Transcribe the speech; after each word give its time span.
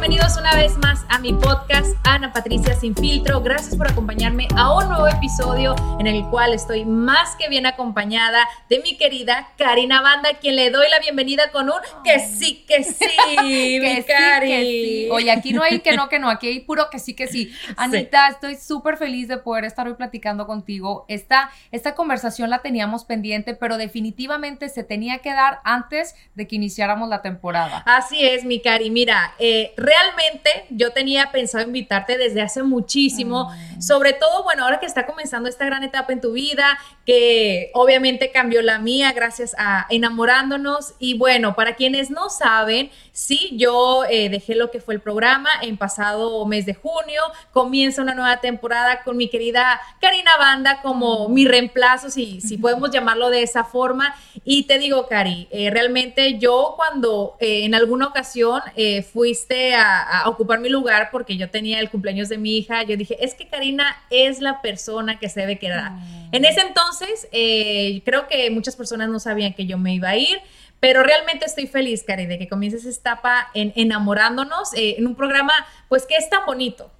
Bienvenidos 0.00 0.38
una 0.38 0.54
vez 0.54 0.78
más 0.78 1.04
a 1.10 1.18
mi 1.18 1.34
podcast 1.34 1.94
Ana 2.04 2.32
Patricia 2.32 2.74
Sin 2.74 2.96
Filtro. 2.96 3.42
Gracias 3.42 3.76
por 3.76 3.86
acompañarme 3.86 4.48
a 4.56 4.74
un 4.74 4.88
nuevo 4.88 5.06
episodio 5.06 5.76
en 5.98 6.06
el 6.06 6.24
cual 6.30 6.54
estoy 6.54 6.86
más 6.86 7.36
que 7.36 7.50
bien 7.50 7.66
acompañada 7.66 8.48
de 8.70 8.78
mi 8.78 8.96
querida 8.96 9.48
Karina 9.58 10.00
Banda, 10.00 10.30
quien 10.40 10.56
le 10.56 10.70
doy 10.70 10.88
la 10.88 11.00
bienvenida 11.00 11.50
con 11.52 11.66
un 11.66 11.80
que 12.02 12.18
sí, 12.18 12.64
que 12.66 12.82
sí, 12.82 13.04
mi 13.42 13.78
que 13.78 13.96
sí, 13.96 14.08
Cari. 14.08 14.48
que 14.48 14.62
sí. 14.62 15.08
Oye, 15.10 15.30
aquí 15.30 15.52
no 15.52 15.62
hay 15.62 15.80
que 15.80 15.92
no, 15.92 16.08
que 16.08 16.18
no, 16.18 16.30
aquí 16.30 16.48
hay 16.48 16.60
puro 16.60 16.88
que 16.88 16.98
sí, 16.98 17.14
que 17.14 17.26
sí. 17.26 17.52
Anita, 17.76 18.28
estoy 18.28 18.56
súper 18.56 18.96
feliz 18.96 19.28
de 19.28 19.36
poder 19.36 19.66
estar 19.66 19.86
hoy 19.86 19.94
platicando 19.94 20.46
contigo. 20.46 21.04
Esta, 21.08 21.50
esta 21.72 21.94
conversación 21.94 22.48
la 22.48 22.62
teníamos 22.62 23.04
pendiente, 23.04 23.52
pero 23.52 23.76
definitivamente 23.76 24.70
se 24.70 24.82
tenía 24.82 25.18
que 25.18 25.34
dar 25.34 25.60
antes 25.62 26.14
de 26.34 26.48
que 26.48 26.56
iniciáramos 26.56 27.10
la 27.10 27.20
temporada. 27.20 27.82
Así 27.84 28.26
es, 28.26 28.44
mi 28.44 28.62
Cari. 28.62 28.88
Mira, 28.88 29.34
eh, 29.38 29.74
realmente 29.90 30.66
yo 30.70 30.92
tenía 30.92 31.32
pensado 31.32 31.66
invitarte 31.66 32.16
desde 32.16 32.40
hace 32.40 32.62
muchísimo, 32.62 33.50
sobre 33.80 34.12
todo, 34.12 34.44
bueno, 34.44 34.64
ahora 34.64 34.78
que 34.78 34.86
está 34.86 35.04
comenzando 35.04 35.48
esta 35.48 35.64
gran 35.64 35.82
etapa 35.82 36.12
en 36.12 36.20
tu 36.20 36.32
vida, 36.32 36.78
que 37.04 37.70
obviamente 37.74 38.30
cambió 38.30 38.62
la 38.62 38.78
mía 38.78 39.12
gracias 39.12 39.54
a 39.58 39.86
enamorándonos. 39.90 40.94
Y 40.98 41.18
bueno, 41.18 41.56
para 41.56 41.74
quienes 41.74 42.10
no 42.10 42.30
saben, 42.30 42.90
sí, 43.12 43.50
yo 43.54 44.04
eh, 44.08 44.28
dejé 44.28 44.54
lo 44.54 44.70
que 44.70 44.80
fue 44.80 44.94
el 44.94 45.00
programa 45.00 45.50
en 45.62 45.76
pasado 45.76 46.46
mes 46.46 46.66
de 46.66 46.74
junio, 46.74 47.22
comienza 47.52 48.02
una 48.02 48.14
nueva 48.14 48.40
temporada 48.40 49.02
con 49.02 49.16
mi 49.16 49.28
querida 49.28 49.80
Karina 50.00 50.30
Banda 50.38 50.80
como 50.82 51.28
mi 51.28 51.46
reemplazo, 51.46 52.10
si, 52.10 52.40
si 52.40 52.58
podemos 52.58 52.90
llamarlo 52.92 53.30
de 53.30 53.42
esa 53.42 53.64
forma. 53.64 54.14
Y 54.44 54.64
te 54.64 54.78
digo, 54.78 55.08
Cari, 55.08 55.48
eh, 55.50 55.70
realmente 55.70 56.38
yo 56.38 56.74
cuando 56.76 57.36
eh, 57.40 57.64
en 57.64 57.74
alguna 57.74 58.06
ocasión 58.06 58.60
eh, 58.76 59.02
fuiste 59.02 59.74
a, 59.74 59.79
a 59.82 60.28
ocupar 60.28 60.60
mi 60.60 60.68
lugar 60.68 61.08
porque 61.10 61.36
yo 61.36 61.50
tenía 61.50 61.80
el 61.80 61.90
cumpleaños 61.90 62.28
de 62.28 62.38
mi 62.38 62.58
hija, 62.58 62.82
yo 62.82 62.96
dije, 62.96 63.16
es 63.24 63.34
que 63.34 63.48
Karina 63.48 63.96
es 64.10 64.40
la 64.40 64.60
persona 64.62 65.18
que 65.18 65.28
se 65.28 65.40
debe 65.40 65.58
quedar. 65.58 65.92
En 66.32 66.44
ese 66.44 66.60
entonces, 66.60 67.28
eh, 67.32 68.02
creo 68.04 68.28
que 68.28 68.50
muchas 68.50 68.76
personas 68.76 69.08
no 69.08 69.18
sabían 69.18 69.54
que 69.54 69.66
yo 69.66 69.78
me 69.78 69.94
iba 69.94 70.10
a 70.10 70.16
ir. 70.16 70.40
Pero 70.80 71.02
realmente 71.02 71.44
estoy 71.44 71.66
feliz, 71.66 72.04
Cari, 72.04 72.24
de 72.24 72.38
que 72.38 72.48
comiences 72.48 72.86
esta 72.86 73.10
etapa 73.10 73.50
en 73.52 73.72
enamorándonos 73.76 74.72
eh, 74.74 74.96
en 74.96 75.06
un 75.06 75.14
programa, 75.14 75.52
pues 75.88 76.06
que 76.06 76.16
es 76.16 76.30
tan 76.30 76.46
bonito. 76.46 76.90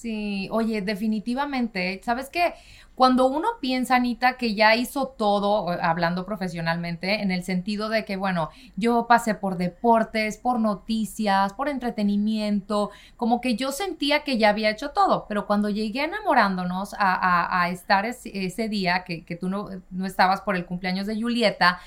Sí, 0.00 0.48
oye, 0.52 0.80
definitivamente, 0.80 2.00
¿sabes 2.04 2.30
qué? 2.30 2.54
Cuando 2.94 3.26
uno 3.26 3.48
piensa, 3.60 3.96
Anita, 3.96 4.36
que 4.36 4.54
ya 4.54 4.76
hizo 4.76 5.08
todo, 5.08 5.72
eh, 5.72 5.78
hablando 5.82 6.24
profesionalmente, 6.24 7.20
en 7.22 7.32
el 7.32 7.42
sentido 7.42 7.88
de 7.88 8.04
que, 8.04 8.16
bueno, 8.16 8.50
yo 8.76 9.06
pasé 9.08 9.34
por 9.34 9.56
deportes, 9.56 10.36
por 10.36 10.60
noticias, 10.60 11.52
por 11.52 11.68
entretenimiento, 11.68 12.90
como 13.16 13.40
que 13.40 13.56
yo 13.56 13.72
sentía 13.72 14.22
que 14.22 14.38
ya 14.38 14.50
había 14.50 14.70
hecho 14.70 14.90
todo, 14.90 15.26
pero 15.28 15.46
cuando 15.48 15.68
llegué 15.68 16.04
enamorándonos 16.04 16.94
a, 16.94 16.98
a- 17.14 17.62
a 17.62 17.68
estar 17.70 18.06
ese, 18.06 18.68
día, 18.68 19.02
que, 19.04 19.24
que 19.24 19.34
tú 19.36 19.48
no, 19.48 19.68
no 19.90 20.06
estabas 20.06 20.42
por 20.42 20.54
el 20.54 20.64
cumpleaños 20.66 21.06
de 21.08 21.20
Julieta, 21.20 21.80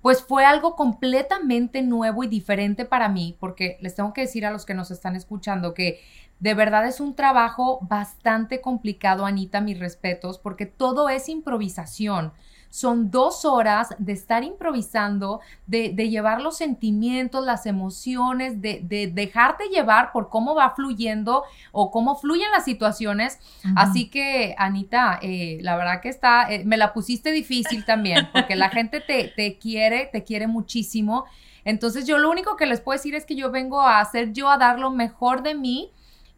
pues 0.00 0.22
fue 0.24 0.44
algo 0.44 0.74
completamente 0.74 1.80
nuevo 1.82 2.24
y 2.24 2.26
diferente 2.28 2.84
para 2.84 3.08
mí, 3.08 3.36
porque 3.38 3.78
les 3.80 3.94
tengo 3.94 4.12
que 4.12 4.22
decir 4.22 4.44
a 4.44 4.50
los 4.50 4.66
que 4.66 4.74
nos 4.74 4.90
están 4.90 5.14
escuchando 5.14 5.74
que 5.74 6.00
de 6.42 6.54
verdad 6.54 6.84
es 6.88 6.98
un 6.98 7.14
trabajo 7.14 7.78
bastante 7.82 8.60
complicado, 8.60 9.26
Anita, 9.26 9.60
mis 9.60 9.78
respetos, 9.78 10.38
porque 10.38 10.66
todo 10.66 11.08
es 11.08 11.28
improvisación. 11.28 12.32
Son 12.68 13.12
dos 13.12 13.44
horas 13.44 13.94
de 13.98 14.12
estar 14.12 14.42
improvisando, 14.42 15.40
de, 15.68 15.90
de 15.90 16.08
llevar 16.08 16.40
los 16.40 16.56
sentimientos, 16.56 17.46
las 17.46 17.64
emociones, 17.66 18.60
de, 18.60 18.80
de 18.82 19.06
dejarte 19.06 19.68
llevar 19.68 20.10
por 20.10 20.30
cómo 20.30 20.56
va 20.56 20.74
fluyendo 20.74 21.44
o 21.70 21.92
cómo 21.92 22.16
fluyen 22.16 22.50
las 22.50 22.64
situaciones. 22.64 23.38
Así 23.76 24.10
que, 24.10 24.56
Anita, 24.58 25.20
eh, 25.22 25.58
la 25.60 25.76
verdad 25.76 26.00
que 26.00 26.08
está, 26.08 26.50
eh, 26.52 26.64
me 26.64 26.76
la 26.76 26.92
pusiste 26.92 27.30
difícil 27.30 27.84
también, 27.84 28.28
porque 28.32 28.56
la 28.56 28.68
gente 28.68 29.00
te, 29.00 29.28
te 29.36 29.58
quiere, 29.58 30.08
te 30.12 30.24
quiere 30.24 30.48
muchísimo. 30.48 31.24
Entonces 31.64 32.04
yo 32.04 32.18
lo 32.18 32.28
único 32.32 32.56
que 32.56 32.66
les 32.66 32.80
puedo 32.80 32.98
decir 32.98 33.14
es 33.14 33.26
que 33.26 33.36
yo 33.36 33.52
vengo 33.52 33.80
a 33.80 34.00
hacer 34.00 34.32
yo, 34.32 34.50
a 34.50 34.58
dar 34.58 34.80
lo 34.80 34.90
mejor 34.90 35.44
de 35.44 35.54
mí 35.54 35.92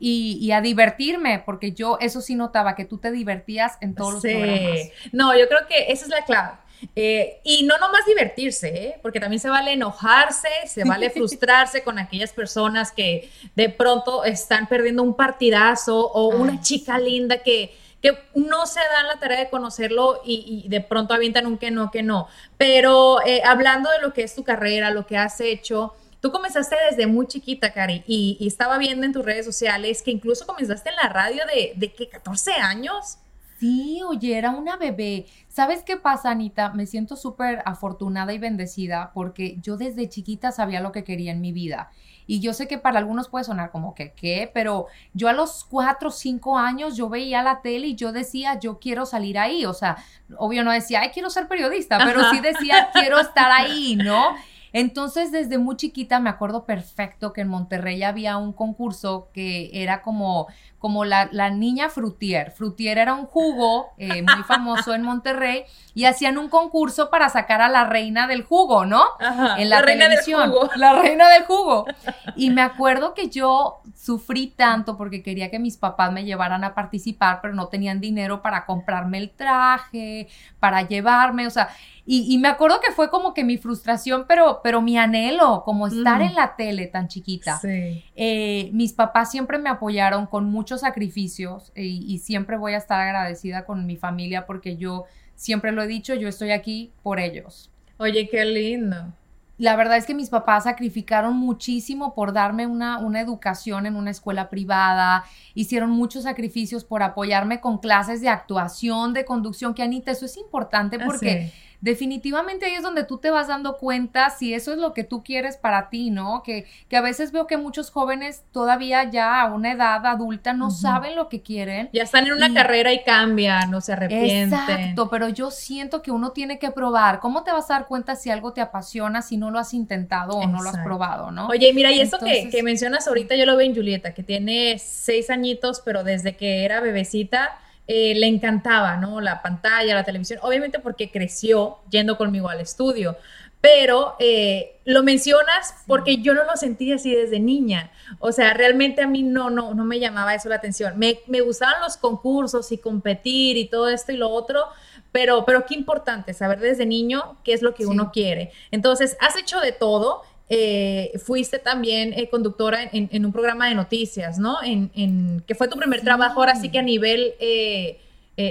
y, 0.06 0.36
y 0.38 0.52
a 0.52 0.60
divertirme, 0.60 1.42
porque 1.46 1.72
yo 1.72 1.96
eso 1.98 2.20
sí 2.20 2.34
notaba, 2.34 2.76
que 2.76 2.84
tú 2.84 2.98
te 2.98 3.10
divertías 3.10 3.78
en 3.80 3.94
todos 3.94 4.12
los 4.12 4.22
programas. 4.22 4.80
No, 5.12 5.34
yo 5.34 5.48
creo 5.48 5.66
que 5.66 5.90
esa 5.90 6.04
es 6.04 6.10
la 6.10 6.22
clave. 6.26 6.52
Eh, 6.94 7.40
y 7.42 7.62
no 7.62 7.78
nomás 7.78 8.04
divertirse, 8.04 8.68
¿eh? 8.68 8.98
porque 9.00 9.18
también 9.18 9.40
se 9.40 9.48
vale 9.48 9.72
enojarse, 9.72 10.48
se 10.66 10.84
vale 10.84 11.08
frustrarse 11.14 11.82
con 11.82 11.98
aquellas 11.98 12.34
personas 12.34 12.92
que 12.92 13.30
de 13.54 13.70
pronto 13.70 14.24
están 14.24 14.68
perdiendo 14.68 15.02
un 15.02 15.14
partidazo 15.14 15.98
o 15.98 16.28
una 16.28 16.60
chica 16.60 16.98
linda 16.98 17.38
que, 17.38 17.74
que 18.02 18.12
no 18.34 18.66
se 18.66 18.80
dan 18.80 19.06
la 19.06 19.18
tarea 19.18 19.38
de 19.38 19.48
conocerlo 19.48 20.20
y, 20.22 20.62
y 20.66 20.68
de 20.68 20.82
pronto 20.82 21.14
avientan 21.14 21.46
un 21.46 21.56
que 21.56 21.70
no, 21.70 21.90
que 21.90 22.02
no. 22.02 22.28
Pero 22.58 23.24
eh, 23.24 23.40
hablando 23.42 23.88
de 23.88 24.00
lo 24.02 24.12
que 24.12 24.22
es 24.24 24.34
tu 24.34 24.44
carrera, 24.44 24.90
lo 24.90 25.06
que 25.06 25.16
has 25.16 25.40
hecho, 25.40 25.94
tú 26.24 26.32
comenzaste 26.32 26.74
desde 26.90 27.06
muy 27.06 27.26
chiquita, 27.26 27.70
Cari, 27.70 28.02
y, 28.06 28.38
y 28.40 28.46
estaba 28.46 28.78
viendo 28.78 29.04
en 29.04 29.12
tus 29.12 29.22
redes 29.22 29.44
sociales 29.44 30.00
que 30.00 30.10
incluso 30.10 30.46
comenzaste 30.46 30.88
en 30.88 30.96
la 30.96 31.10
radio 31.10 31.42
de, 31.54 31.74
de 31.76 31.92
¿qué? 31.92 32.08
14 32.08 32.52
años. 32.52 33.18
Sí, 33.58 34.00
oye, 34.08 34.38
era 34.38 34.48
una 34.48 34.78
bebé. 34.78 35.26
¿Sabes 35.50 35.82
qué 35.82 35.98
pasa, 35.98 36.30
Anita? 36.30 36.70
Me 36.70 36.86
siento 36.86 37.16
súper 37.16 37.62
afortunada 37.66 38.32
y 38.32 38.38
bendecida 38.38 39.10
porque 39.12 39.58
yo 39.60 39.76
desde 39.76 40.08
chiquita 40.08 40.50
sabía 40.50 40.80
lo 40.80 40.92
que 40.92 41.04
quería 41.04 41.30
en 41.30 41.42
mi 41.42 41.52
vida. 41.52 41.90
Y 42.26 42.40
yo 42.40 42.54
sé 42.54 42.66
que 42.66 42.78
para 42.78 43.00
algunos 43.00 43.28
puede 43.28 43.44
sonar 43.44 43.70
como 43.70 43.94
que, 43.94 44.12
¿qué? 44.12 44.50
Pero 44.54 44.86
yo 45.12 45.28
a 45.28 45.34
los 45.34 45.62
cuatro 45.64 46.08
o 46.08 46.10
cinco 46.10 46.56
años 46.56 46.96
yo 46.96 47.10
veía 47.10 47.42
la 47.42 47.60
tele 47.60 47.88
y 47.88 47.96
yo 47.96 48.12
decía, 48.12 48.58
yo 48.58 48.78
quiero 48.78 49.04
salir 49.04 49.38
ahí. 49.38 49.66
O 49.66 49.74
sea, 49.74 49.98
obvio 50.38 50.64
no 50.64 50.72
decía, 50.72 51.02
ay, 51.02 51.10
quiero 51.10 51.28
ser 51.28 51.48
periodista, 51.48 51.98
pero 52.02 52.30
sí 52.30 52.40
decía, 52.40 52.88
quiero 52.94 53.20
estar 53.20 53.52
ahí, 53.52 53.96
¿no? 53.96 54.34
Entonces, 54.74 55.30
desde 55.30 55.56
muy 55.56 55.76
chiquita 55.76 56.18
me 56.18 56.28
acuerdo 56.28 56.66
perfecto 56.66 57.32
que 57.32 57.42
en 57.42 57.48
Monterrey 57.48 58.02
había 58.02 58.36
un 58.38 58.52
concurso 58.52 59.28
que 59.32 59.70
era 59.72 60.02
como, 60.02 60.48
como 60.80 61.04
la, 61.04 61.28
la 61.30 61.50
niña 61.50 61.90
frutier. 61.90 62.50
Frutier 62.50 62.98
era 62.98 63.14
un 63.14 63.26
jugo 63.26 63.92
eh, 63.98 64.22
muy 64.22 64.42
famoso 64.48 64.92
en 64.92 65.02
Monterrey 65.02 65.62
y 65.94 66.06
hacían 66.06 66.38
un 66.38 66.48
concurso 66.48 67.08
para 67.08 67.28
sacar 67.28 67.60
a 67.60 67.68
la 67.68 67.84
reina 67.84 68.26
del 68.26 68.42
jugo, 68.42 68.84
¿no? 68.84 69.04
Ajá, 69.20 69.60
en 69.60 69.70
la, 69.70 69.80
reina 69.80 70.08
del 70.08 70.18
televisión. 70.18 70.50
jugo. 70.50 70.68
La 70.74 70.92
reina 71.00 71.28
del 71.28 71.44
jugo. 71.44 71.86
Y 72.34 72.50
me 72.50 72.62
acuerdo 72.62 73.14
que 73.14 73.28
yo 73.28 73.80
sufrí 73.94 74.48
tanto 74.48 74.96
porque 74.96 75.22
quería 75.22 75.52
que 75.52 75.60
mis 75.60 75.76
papás 75.76 76.10
me 76.10 76.24
llevaran 76.24 76.64
a 76.64 76.74
participar, 76.74 77.38
pero 77.40 77.54
no 77.54 77.68
tenían 77.68 78.00
dinero 78.00 78.42
para 78.42 78.66
comprarme 78.66 79.18
el 79.18 79.30
traje, 79.30 80.26
para 80.58 80.82
llevarme, 80.82 81.46
o 81.46 81.50
sea, 81.50 81.68
y, 82.06 82.34
y 82.34 82.38
me 82.38 82.48
acuerdo 82.48 82.80
que 82.80 82.92
fue 82.92 83.08
como 83.08 83.32
que 83.32 83.44
mi 83.44 83.56
frustración, 83.56 84.26
pero, 84.28 84.60
pero 84.62 84.82
mi 84.82 84.98
anhelo, 84.98 85.62
como 85.64 85.86
estar 85.86 86.20
en 86.20 86.34
la 86.34 86.54
tele 86.54 86.86
tan 86.86 87.08
chiquita. 87.08 87.58
Sí. 87.58 88.04
Eh, 88.14 88.68
mis 88.74 88.92
papás 88.92 89.30
siempre 89.30 89.58
me 89.58 89.70
apoyaron 89.70 90.26
con 90.26 90.44
muchos 90.44 90.82
sacrificios 90.82 91.72
eh, 91.74 91.84
y, 91.84 92.18
siempre 92.18 92.58
voy 92.58 92.74
a 92.74 92.78
estar 92.78 93.00
agradecida 93.00 93.64
con 93.64 93.86
mi 93.86 93.96
familia 93.96 94.44
porque 94.44 94.76
yo 94.76 95.04
siempre 95.34 95.72
lo 95.72 95.82
he 95.82 95.86
dicho, 95.86 96.14
yo 96.14 96.28
estoy 96.28 96.50
aquí 96.50 96.92
por 97.02 97.18
ellos. 97.18 97.70
Oye, 97.96 98.28
qué 98.28 98.44
lindo. 98.44 99.12
La 99.56 99.76
verdad 99.76 99.96
es 99.96 100.04
que 100.04 100.14
mis 100.14 100.30
papás 100.30 100.64
sacrificaron 100.64 101.36
muchísimo 101.36 102.14
por 102.14 102.32
darme 102.32 102.66
una, 102.66 102.98
una 102.98 103.20
educación 103.20 103.86
en 103.86 103.94
una 103.94 104.10
escuela 104.10 104.50
privada, 104.50 105.24
hicieron 105.54 105.90
muchos 105.90 106.24
sacrificios 106.24 106.84
por 106.84 107.02
apoyarme 107.02 107.60
con 107.60 107.78
clases 107.78 108.20
de 108.20 108.28
actuación, 108.28 109.14
de 109.14 109.24
conducción, 109.24 109.72
que 109.72 109.82
Anita, 109.82 110.10
eso 110.10 110.26
es 110.26 110.36
importante 110.36 110.98
porque... 110.98 111.50
Sí 111.50 111.60
definitivamente 111.84 112.64
ahí 112.64 112.72
es 112.74 112.82
donde 112.82 113.04
tú 113.04 113.18
te 113.18 113.30
vas 113.30 113.46
dando 113.48 113.76
cuenta 113.76 114.30
si 114.30 114.54
eso 114.54 114.72
es 114.72 114.78
lo 114.78 114.94
que 114.94 115.04
tú 115.04 115.22
quieres 115.22 115.58
para 115.58 115.90
ti, 115.90 116.10
¿no? 116.10 116.42
Que, 116.42 116.66
que 116.88 116.96
a 116.96 117.02
veces 117.02 117.30
veo 117.30 117.46
que 117.46 117.58
muchos 117.58 117.90
jóvenes 117.90 118.42
todavía 118.52 119.04
ya 119.10 119.42
a 119.42 119.52
una 119.52 119.72
edad 119.72 120.04
adulta 120.06 120.54
no 120.54 120.70
saben 120.70 121.14
lo 121.14 121.28
que 121.28 121.42
quieren. 121.42 121.90
Ya 121.92 122.02
están 122.02 122.26
en 122.26 122.32
una 122.32 122.48
Y- 122.48 122.54
carrera 122.54 122.92
y 122.92 123.04
cambian, 123.04 123.70
no 123.70 123.82
se 123.82 123.92
arrepienten. 123.92 124.58
Exacto, 124.58 125.10
pero 125.10 125.28
yo 125.28 125.50
siento 125.50 126.00
que 126.00 126.10
uno 126.10 126.30
tiene 126.32 126.58
que 126.58 126.70
probar. 126.70 127.20
¿Cómo 127.20 127.44
te 127.44 127.52
vas 127.52 127.70
a 127.70 127.74
dar 127.74 127.86
cuenta 127.86 128.16
si 128.16 128.30
algo 128.30 128.54
te 128.54 128.62
apasiona 128.62 129.20
si 129.20 129.36
no 129.36 129.50
lo 129.50 129.58
has 129.58 129.74
intentado 129.74 130.38
o 130.38 130.46
no 130.46 130.62
lo 130.62 130.70
has 130.70 130.78
probado, 130.78 131.30
no? 131.30 131.48
Oye, 131.48 131.70
mira, 131.74 131.92
y 131.92 132.00
eso 132.00 132.18
que, 132.18 132.24
Entonces- 132.38 132.50
que 132.54 132.62
mencionas 132.62 133.06
ahorita, 133.06 133.36
yo 133.36 133.44
lo 133.44 133.56
veo 133.56 133.66
en 133.66 133.74
Julieta, 133.74 134.14
que 134.14 134.22
tiene 134.22 134.78
seis 134.78 135.28
añitos, 135.28 135.82
pero 135.84 136.02
desde 136.02 136.34
que 136.34 136.64
era 136.64 136.80
bebecita 136.80 137.58
eh, 137.86 138.14
le 138.16 138.26
encantaba, 138.26 138.96
¿no? 138.96 139.20
La 139.20 139.42
pantalla, 139.42 139.94
la 139.94 140.04
televisión, 140.04 140.38
obviamente 140.42 140.78
porque 140.78 141.10
creció 141.10 141.78
yendo 141.90 142.16
conmigo 142.16 142.48
al 142.48 142.60
estudio. 142.60 143.16
Pero 143.60 144.14
eh, 144.18 144.76
lo 144.84 145.02
mencionas 145.02 145.74
porque 145.86 146.18
yo 146.18 146.34
no 146.34 146.44
lo 146.44 146.54
sentí 146.56 146.92
así 146.92 147.14
desde 147.14 147.40
niña. 147.40 147.90
O 148.18 148.30
sea, 148.30 148.52
realmente 148.52 149.00
a 149.00 149.06
mí 149.06 149.22
no, 149.22 149.48
no, 149.48 149.72
no 149.72 149.84
me 149.86 149.98
llamaba 149.98 150.34
eso 150.34 150.50
la 150.50 150.56
atención. 150.56 150.98
Me, 150.98 151.20
me 151.28 151.40
gustaban 151.40 151.80
los 151.80 151.96
concursos 151.96 152.72
y 152.72 152.78
competir 152.78 153.56
y 153.56 153.66
todo 153.68 153.88
esto 153.88 154.12
y 154.12 154.18
lo 154.18 154.28
otro, 154.28 154.66
pero, 155.12 155.46
pero 155.46 155.64
qué 155.64 155.74
importante 155.76 156.34
saber 156.34 156.60
desde 156.60 156.84
niño 156.84 157.38
qué 157.42 157.54
es 157.54 157.62
lo 157.62 157.74
que 157.74 157.84
Sí. 157.84 157.88
uno 157.88 158.12
quiere. 158.12 158.52
Entonces, 158.70 159.16
has 159.20 159.34
hecho 159.38 159.58
de 159.60 159.72
todo. 159.72 160.20
Eh, 160.48 161.12
fuiste 161.24 161.58
también 161.58 162.12
eh, 162.12 162.28
conductora 162.28 162.82
en, 162.92 163.08
en 163.12 163.24
un 163.26 163.32
programa 163.32 163.68
de 163.68 163.74
noticias, 163.74 164.38
¿no? 164.38 164.62
En, 164.62 164.90
en- 164.94 165.42
que 165.46 165.54
fue 165.54 165.68
tu 165.68 165.76
primer 165.78 166.00
Sí. 166.00 166.04
trabajo, 166.04 166.40
ahora 166.40 166.54
sí 166.54 166.68
que 166.70 166.78
a 166.78 166.82
nivel 166.82 167.34
eh, 167.40 168.00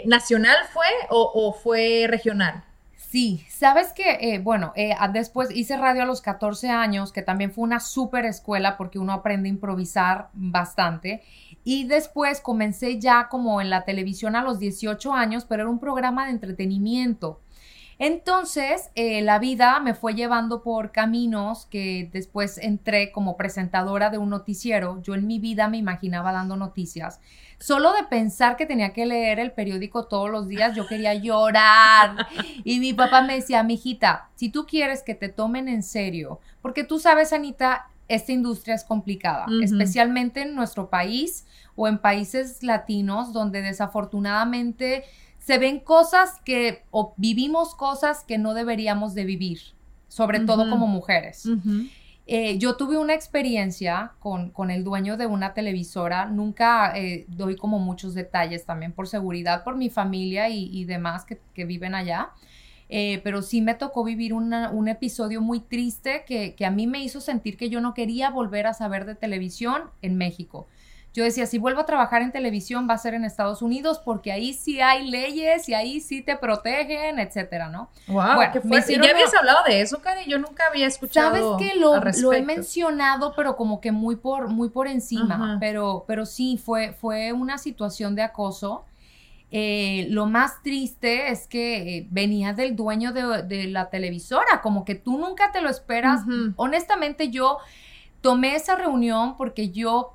nacional 0.06 0.56
fue 0.74 0.86
o, 1.10 1.32
o 1.34 1.54
fue 1.54 2.06
regional. 2.10 2.64
Sí, 2.96 3.46
sabes 3.48 3.94
que, 3.94 4.40
bueno, 4.40 4.74
después 5.12 5.56
hice 5.56 5.78
radio 5.78 6.02
a 6.02 6.06
los 6.06 6.20
14 6.22 6.70
años, 6.72 7.12
que 7.12 7.22
también 7.22 7.52
fue 7.52 7.64
una 7.64 7.80
súper 7.80 8.26
escuela 8.26 8.76
porque 8.76 8.98
uno 8.98 9.14
aprende 9.14 9.50
a 9.50 9.52
improvisar 9.52 10.30
bastante. 10.34 11.22
Y 11.64 11.84
después 11.84 12.42
comencé 12.42 13.00
ya 13.00 13.28
como 13.30 13.62
en 13.62 13.70
la 13.70 13.86
televisión 13.86 14.36
a 14.36 14.42
los 14.42 14.58
18 14.58 15.14
años, 15.14 15.46
pero 15.48 15.62
era 15.62 15.70
un 15.70 15.78
programa 15.80 16.26
de 16.26 16.32
entretenimiento. 16.32 17.40
Entonces, 18.06 18.90
eh, 18.96 19.22
la 19.22 19.40
vida 19.40 19.80
me 19.80 19.94
fue 19.94 20.14
llevando 20.14 20.62
por 20.62 20.92
caminos 20.92 21.68
que 21.68 22.10
después 22.12 22.58
entré 22.58 23.14
como 23.14 23.38
presentadora 23.38 24.10
de 24.10 24.18
un 24.18 24.30
noticiero. 24.30 25.02
Yo 25.02 25.16
en 25.16 25.26
mi 25.26 25.40
vida 25.40 25.70
me 25.70 25.78
imaginaba 25.78 26.34
dando 26.34 26.58
noticias. 26.58 27.22
Solo 27.60 27.94
de 27.94 28.04
pensar 28.04 28.58
que 28.58 28.66
tenía 28.66 28.92
que 28.92 29.06
leer 29.06 29.40
el 29.40 29.54
periódico 29.54 30.08
todos 30.08 30.30
los 30.30 30.50
días, 30.50 30.76
yo 30.76 30.86
quería 30.86 31.14
llorar. 31.14 32.28
Y 32.66 32.82
mi 32.82 32.92
papá 32.92 33.22
me 33.22 33.36
decía, 33.36 33.64
mijita, 33.64 34.32
si 34.36 34.50
tú 34.50 34.66
quieres 34.66 35.02
que 35.02 35.16
te 35.16 35.30
tomen 35.30 35.70
en 35.70 35.82
serio, 35.82 36.42
porque 36.62 36.84
tú 36.84 37.00
sabes, 37.00 37.32
Anita, 37.32 37.88
esta 38.10 38.34
industria 38.34 38.76
es 38.76 38.84
complicada, 38.84 39.46
especialmente 39.64 40.42
en 40.42 40.56
nuestro 40.56 40.90
país 40.90 41.46
o 41.78 41.88
en 41.88 42.00
países 42.00 42.64
latinos 42.64 43.32
donde 43.32 43.62
desafortunadamente 43.62 45.06
se 45.46 45.58
ven 45.58 45.80
cosas 45.80 46.40
que 46.46 46.84
o 46.92 47.14
vivimos 47.18 47.76
cosas 47.76 48.24
que 48.24 48.38
no 48.38 48.54
deberíamos 48.54 49.14
de 49.14 49.26
vivir, 49.26 49.60
sobre 50.08 50.40
todo 50.48 50.64
como 50.70 50.88
mujeres. 50.88 51.46
Eh, 52.26 52.58
yo 52.58 52.78
tuve 52.78 52.98
una 52.98 53.14
experiencia 53.14 54.14
con, 54.20 54.52
con 54.52 54.72
el 54.72 54.86
dueño 54.86 55.18
de 55.18 55.26
una 55.26 55.54
televisora, 55.54 56.26
nunca 56.28 56.94
eh, 56.98 57.26
doy 57.28 57.58
como 57.58 57.80
muchos 57.80 58.14
detalles 58.14 58.66
también 58.66 58.94
por 58.94 59.08
seguridad, 59.10 59.66
por 59.66 59.76
mi 59.76 59.90
familia 59.90 60.48
y, 60.48 60.70
y 60.72 60.86
demás 60.86 61.26
que, 61.26 61.40
que 61.54 61.66
viven 61.66 61.94
allá, 61.96 62.30
Eh, 62.90 63.22
pero 63.24 63.42
sí 63.42 63.62
me 63.62 63.74
tocó 63.74 64.04
vivir 64.04 64.34
una- 64.34 64.70
un 64.70 64.88
episodio 64.88 65.42
muy 65.42 65.60
triste 65.62 66.24
que, 66.28 66.54
que 66.54 66.66
a 66.66 66.70
mí 66.72 66.86
me 66.86 67.00
hizo 67.04 67.20
sentir 67.22 67.58
que 67.58 67.70
yo 67.70 67.80
no 67.82 67.94
quería 67.94 68.30
volver 68.30 68.68
a 68.68 68.74
saber 68.74 69.06
de 69.06 69.16
televisión 69.16 69.82
en 70.02 70.16
México. 70.18 70.68
Yo 71.14 71.24
decía, 71.24 71.46
si 71.46 71.60
vuelvo 71.60 71.82
a 71.82 71.86
trabajar 71.86 72.24
en 72.24 72.32
televisión 72.32 72.88
va 72.90 72.96
a 72.96 72.98
ser 72.98 73.14
en 73.14 73.24
Estados 73.24 73.62
Unidos 73.62 74.02
porque 74.04 74.32
ahí 74.32 74.54
sí 74.54 74.82
hay 74.82 75.08
leyes 75.10 75.70
y 75.70 75.76
ahí 75.76 76.00
sí 76.00 76.24
te 76.24 76.36
protegen, 76.38 77.20
etcétera, 77.20 77.70
¿no? 77.70 77.90
Wow, 78.08 78.36
Bueno, 78.36 78.52
me 78.56 78.62
fuerte. 78.62 78.76
¿Y 78.78 78.80
hicieron 78.80 79.06
ya 79.06 79.12
habías 79.14 79.30
una- 79.30 79.40
hablado 79.40 79.60
de 79.68 79.82
eso, 79.82 80.02
Cari? 80.02 80.26
Yo 80.28 80.40
nunca 80.40 80.64
había 80.68 80.88
escuchado. 80.88 81.58
Sabes 81.60 81.70
que 81.70 81.80
lo, 81.80 81.94
al 81.94 82.12
lo 82.20 82.34
he 82.34 82.42
mencionado, 82.42 83.34
pero 83.36 83.56
como 83.56 83.80
que 83.80 83.92
muy 83.92 84.16
por, 84.16 84.48
muy 84.48 84.70
por 84.70 84.88
encima. 84.88 85.36
Ajá. 85.36 85.58
Pero, 85.60 86.04
pero 86.08 86.26
sí, 86.26 86.58
fue, 86.58 86.94
fue 86.94 87.32
una 87.32 87.60
situación 87.60 88.16
de 88.16 88.24
acoso. 88.24 88.86
Eh, 89.56 90.08
lo 90.10 90.26
más 90.26 90.64
triste 90.64 91.30
es 91.30 91.46
que 91.48 91.98
eh, 91.98 92.08
venía 92.10 92.54
del 92.54 92.76
dueño 92.76 93.14
de, 93.14 93.44
de 93.44 93.68
la 93.68 93.92
televisora, 93.92 94.62
como 94.64 94.84
que 94.84 94.96
tú 94.96 95.20
nunca 95.20 95.52
te 95.52 95.62
lo 95.62 95.70
esperas. 95.70 96.22
Honestamente, 96.56 97.30
yo 97.30 97.60
tomé 98.22 98.56
esa 98.56 98.76
reunión 98.76 99.38
porque 99.38 99.70
yo 99.70 100.14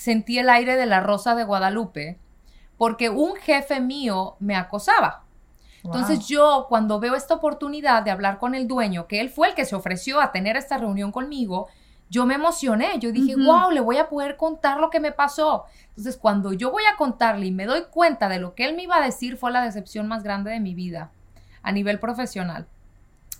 sentí 0.00 0.38
el 0.38 0.48
aire 0.48 0.76
de 0.76 0.86
la 0.86 1.00
Rosa 1.00 1.34
de 1.34 1.44
Guadalupe, 1.44 2.18
porque 2.78 3.10
un 3.10 3.36
jefe 3.36 3.80
mío 3.80 4.36
me 4.40 4.56
acosaba. 4.56 5.24
Entonces 5.84 6.20
Wow. 6.20 6.26
yo 6.26 6.66
cuando 6.70 7.00
veo 7.00 7.14
esta 7.14 7.34
oportunidad 7.34 8.02
de 8.02 8.10
hablar 8.10 8.38
con 8.38 8.54
el 8.54 8.66
dueño, 8.66 9.06
que 9.06 9.20
él 9.20 9.28
fue 9.28 9.48
el 9.48 9.54
que 9.54 9.66
se 9.66 9.76
ofreció 9.76 10.18
a 10.18 10.32
tener 10.32 10.56
esta 10.56 10.78
reunión 10.78 11.12
conmigo, 11.12 11.68
yo 12.08 12.24
me 12.24 12.34
emocioné, 12.34 12.98
yo 12.98 13.12
dije, 13.12 13.34
Ujú. 13.34 13.44
wow, 13.44 13.70
le 13.70 13.80
voy 13.80 13.98
a 13.98 14.08
poder 14.08 14.38
contar 14.38 14.80
lo 14.80 14.88
que 14.88 15.00
me 15.00 15.12
pasó. 15.12 15.66
Entonces 15.90 16.16
cuando 16.16 16.54
yo 16.54 16.70
voy 16.70 16.84
a 16.90 16.96
contarle 16.96 17.44
y 17.46 17.52
me 17.52 17.66
doy 17.66 17.82
cuenta 17.90 18.30
de 18.30 18.38
lo 18.40 18.54
que 18.54 18.64
él 18.64 18.74
me 18.74 18.84
iba 18.84 18.96
a 18.96 19.04
decir, 19.04 19.36
fue 19.36 19.52
la 19.52 19.62
decepción 19.62 20.08
más 20.08 20.22
grande 20.22 20.50
de 20.50 20.60
mi 20.60 20.74
vida 20.74 21.10
a 21.62 21.72
nivel 21.72 21.98
profesional. 22.00 22.66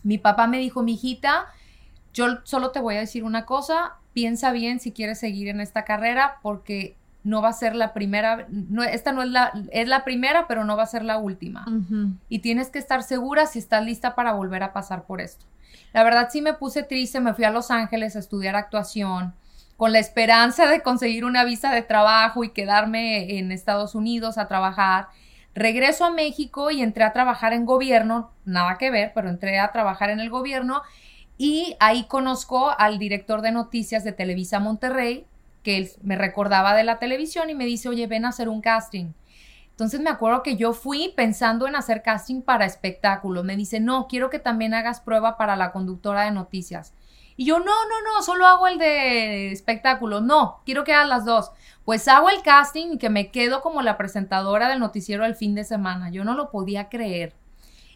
Mi 0.02 0.18
papá 0.18 0.46
me 0.46 0.58
dijo, 0.58 0.82
mi 0.82 0.92
hijita, 0.92 1.46
yo 2.12 2.26
solo 2.44 2.70
te 2.70 2.80
voy 2.80 2.96
a 2.96 3.00
decir 3.00 3.24
una 3.24 3.46
cosa, 3.46 3.96
piensa 4.12 4.52
bien 4.52 4.80
si 4.80 4.92
quieres 4.92 5.18
seguir 5.18 5.48
en 5.48 5.60
esta 5.60 5.84
carrera 5.84 6.38
porque 6.42 6.96
no 7.22 7.42
va 7.42 7.50
a 7.50 7.52
ser 7.52 7.74
la 7.74 7.92
primera, 7.92 8.46
no, 8.48 8.82
esta 8.82 9.12
no 9.12 9.22
es 9.22 9.28
la, 9.28 9.52
es 9.72 9.86
la 9.88 10.04
primera, 10.04 10.46
pero 10.48 10.64
no 10.64 10.76
va 10.76 10.84
a 10.84 10.86
ser 10.86 11.04
la 11.04 11.18
última 11.18 11.66
y 12.28 12.38
tienes 12.38 12.70
que 12.70 12.78
estar 12.78 13.02
segura 13.02 13.46
si 13.46 13.58
estás 13.58 13.84
lista 13.84 14.14
para 14.14 14.32
volver 14.32 14.62
a 14.62 14.72
pasar 14.72 15.04
por 15.04 15.20
esto. 15.20 15.44
La 15.92 16.02
verdad 16.02 16.28
sí 16.30 16.40
me 16.40 16.54
puse 16.54 16.82
triste, 16.82 17.20
me 17.20 17.34
fui 17.34 17.44
a 17.44 17.50
Los 17.50 17.70
Ángeles 17.70 18.16
a 18.16 18.20
estudiar 18.20 18.56
actuación 18.56 19.34
con 19.76 19.92
la 19.92 19.98
esperanza 19.98 20.66
de 20.66 20.82
conseguir 20.82 21.24
una 21.24 21.42
visa 21.44 21.72
de 21.72 21.82
trabajo 21.82 22.44
y 22.44 22.50
quedarme 22.50 23.38
en 23.38 23.50
Estados 23.50 23.94
Unidos 23.94 24.36
a 24.36 24.46
trabajar. 24.46 25.08
Regreso 25.54 26.04
a 26.04 26.10
México 26.10 26.70
y 26.70 26.82
entré 26.82 27.02
a 27.02 27.12
trabajar 27.12 27.54
en 27.54 27.64
gobierno, 27.64 28.30
nada 28.44 28.76
que 28.78 28.90
ver, 28.90 29.12
pero 29.14 29.30
entré 29.30 29.58
a 29.58 29.72
trabajar 29.72 30.10
en 30.10 30.20
el 30.20 30.30
gobierno 30.30 30.82
y 31.42 31.74
ahí 31.80 32.04
conozco 32.04 32.70
al 32.76 32.98
director 32.98 33.40
de 33.40 33.50
noticias 33.50 34.04
de 34.04 34.12
Televisa 34.12 34.60
Monterrey, 34.60 35.24
que 35.62 35.78
él 35.78 35.90
me 36.02 36.14
recordaba 36.14 36.74
de 36.74 36.84
la 36.84 36.98
televisión 36.98 37.48
y 37.48 37.54
me 37.54 37.64
dice, 37.64 37.88
oye, 37.88 38.06
ven 38.06 38.26
a 38.26 38.28
hacer 38.28 38.50
un 38.50 38.60
casting. 38.60 39.14
Entonces 39.70 40.00
me 40.00 40.10
acuerdo 40.10 40.42
que 40.42 40.58
yo 40.58 40.74
fui 40.74 41.14
pensando 41.16 41.66
en 41.66 41.76
hacer 41.76 42.02
casting 42.02 42.42
para 42.42 42.66
espectáculo. 42.66 43.42
Me 43.42 43.56
dice, 43.56 43.80
no, 43.80 44.06
quiero 44.06 44.28
que 44.28 44.38
también 44.38 44.74
hagas 44.74 45.00
prueba 45.00 45.38
para 45.38 45.56
la 45.56 45.72
conductora 45.72 46.24
de 46.24 46.30
noticias. 46.30 46.92
Y 47.38 47.46
yo, 47.46 47.58
no, 47.58 47.64
no, 47.64 48.02
no, 48.04 48.22
solo 48.22 48.46
hago 48.46 48.68
el 48.68 48.76
de 48.76 49.50
espectáculo. 49.50 50.20
No, 50.20 50.60
quiero 50.66 50.84
que 50.84 50.92
hagas 50.92 51.08
las 51.08 51.24
dos. 51.24 51.52
Pues 51.86 52.06
hago 52.06 52.28
el 52.28 52.42
casting 52.42 52.88
y 52.92 52.98
que 52.98 53.08
me 53.08 53.30
quedo 53.30 53.62
como 53.62 53.80
la 53.80 53.96
presentadora 53.96 54.68
del 54.68 54.78
noticiero 54.78 55.24
del 55.24 55.34
fin 55.34 55.54
de 55.54 55.64
semana. 55.64 56.10
Yo 56.10 56.22
no 56.22 56.34
lo 56.34 56.50
podía 56.50 56.90
creer. 56.90 57.39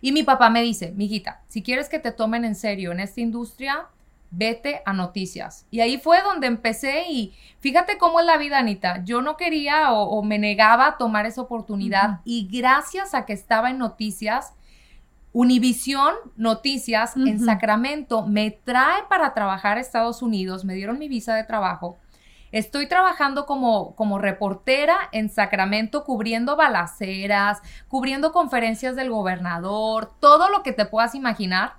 Y 0.04 0.12
mi 0.12 0.22
papá 0.22 0.50
me 0.50 0.60
dice, 0.60 0.92
mijita, 0.92 1.40
si 1.48 1.62
quieres 1.62 1.88
que 1.88 1.98
te 1.98 2.12
tomen 2.12 2.44
en 2.44 2.56
serio 2.56 2.92
en 2.92 3.00
esta 3.00 3.22
industria, 3.22 3.86
vete 4.30 4.82
a 4.84 4.92
noticias. 4.92 5.64
Y 5.70 5.80
ahí 5.80 5.96
fue 5.96 6.20
donde 6.20 6.46
empecé 6.46 7.04
y 7.08 7.32
fíjate 7.60 7.96
cómo 7.96 8.20
es 8.20 8.26
la 8.26 8.36
vida, 8.36 8.58
Anita. 8.58 9.02
Yo 9.06 9.22
no 9.22 9.38
quería 9.38 9.94
o, 9.94 10.02
o 10.02 10.22
me 10.22 10.38
negaba 10.38 10.88
a 10.88 10.96
tomar 10.98 11.24
esa 11.24 11.40
oportunidad 11.40 12.20
y 12.26 12.46
gracias 12.52 13.14
a 13.14 13.24
que 13.24 13.32
estaba 13.32 13.70
en 13.70 13.78
noticias, 13.78 14.52
Univisión 15.32 16.12
Noticias 16.36 17.16
en. 17.16 17.42
Sacramento 17.42 18.26
me 18.26 18.50
trae 18.50 19.04
para 19.08 19.32
trabajar 19.32 19.78
a 19.78 19.80
Estados 19.80 20.20
Unidos, 20.20 20.66
me 20.66 20.74
dieron 20.74 20.98
mi 20.98 21.08
visa 21.08 21.34
de 21.34 21.44
trabajo. 21.44 21.96
Estoy 22.54 22.86
trabajando 22.86 23.46
como, 23.46 23.96
como 23.96 24.16
reportera 24.20 24.96
en 25.10 25.28
Sacramento, 25.28 26.04
cubriendo 26.04 26.54
balaceras, 26.54 27.60
cubriendo 27.88 28.30
conferencias 28.30 28.94
del 28.94 29.10
gobernador, 29.10 30.12
todo 30.20 30.48
lo 30.48 30.62
que 30.62 30.70
te 30.72 30.86
puedas 30.86 31.16
imaginar. 31.16 31.72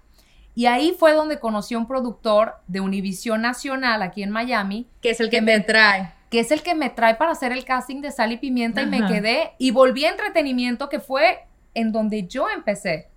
Y 0.53 0.65
ahí 0.65 0.94
fue 1.00 1.13
donde 1.13 1.39
conocí 1.39 1.75
a 1.75 1.77
un 1.77 1.88
productor 1.88 2.55
de 2.67 2.82
Univisión 2.82 3.41
Nacional 3.41 4.01
aquí 4.01 4.22
en 4.22 4.32
Miami, 4.32 4.86
Que 5.01 5.12
es 5.12 5.22
el 5.22 5.29
que 5.29 5.41
me 5.41 5.62
trae. 5.62 6.12
que 6.29 6.41
es 6.41 6.51
el 6.51 6.62
que 6.62 6.75
me 6.75 6.89
trae 6.89 7.15
para 7.15 7.32
hacer 7.32 7.53
el 7.53 7.63
casting 7.63 8.01
de 8.01 8.12
Sal 8.12 8.34
y 8.34 8.38
Pimienta 8.38 8.82
y 8.82 8.88
me 8.88 9.05
quedé 9.05 9.53
y 9.58 9.72
volví 9.72 10.03
a 10.03 10.10
entretenimiento 10.10 10.89
que 10.89 11.00
fue 11.00 11.46
en 11.74 11.94
donde 11.94 12.27
yo 12.27 12.50
empecé. 12.50 13.08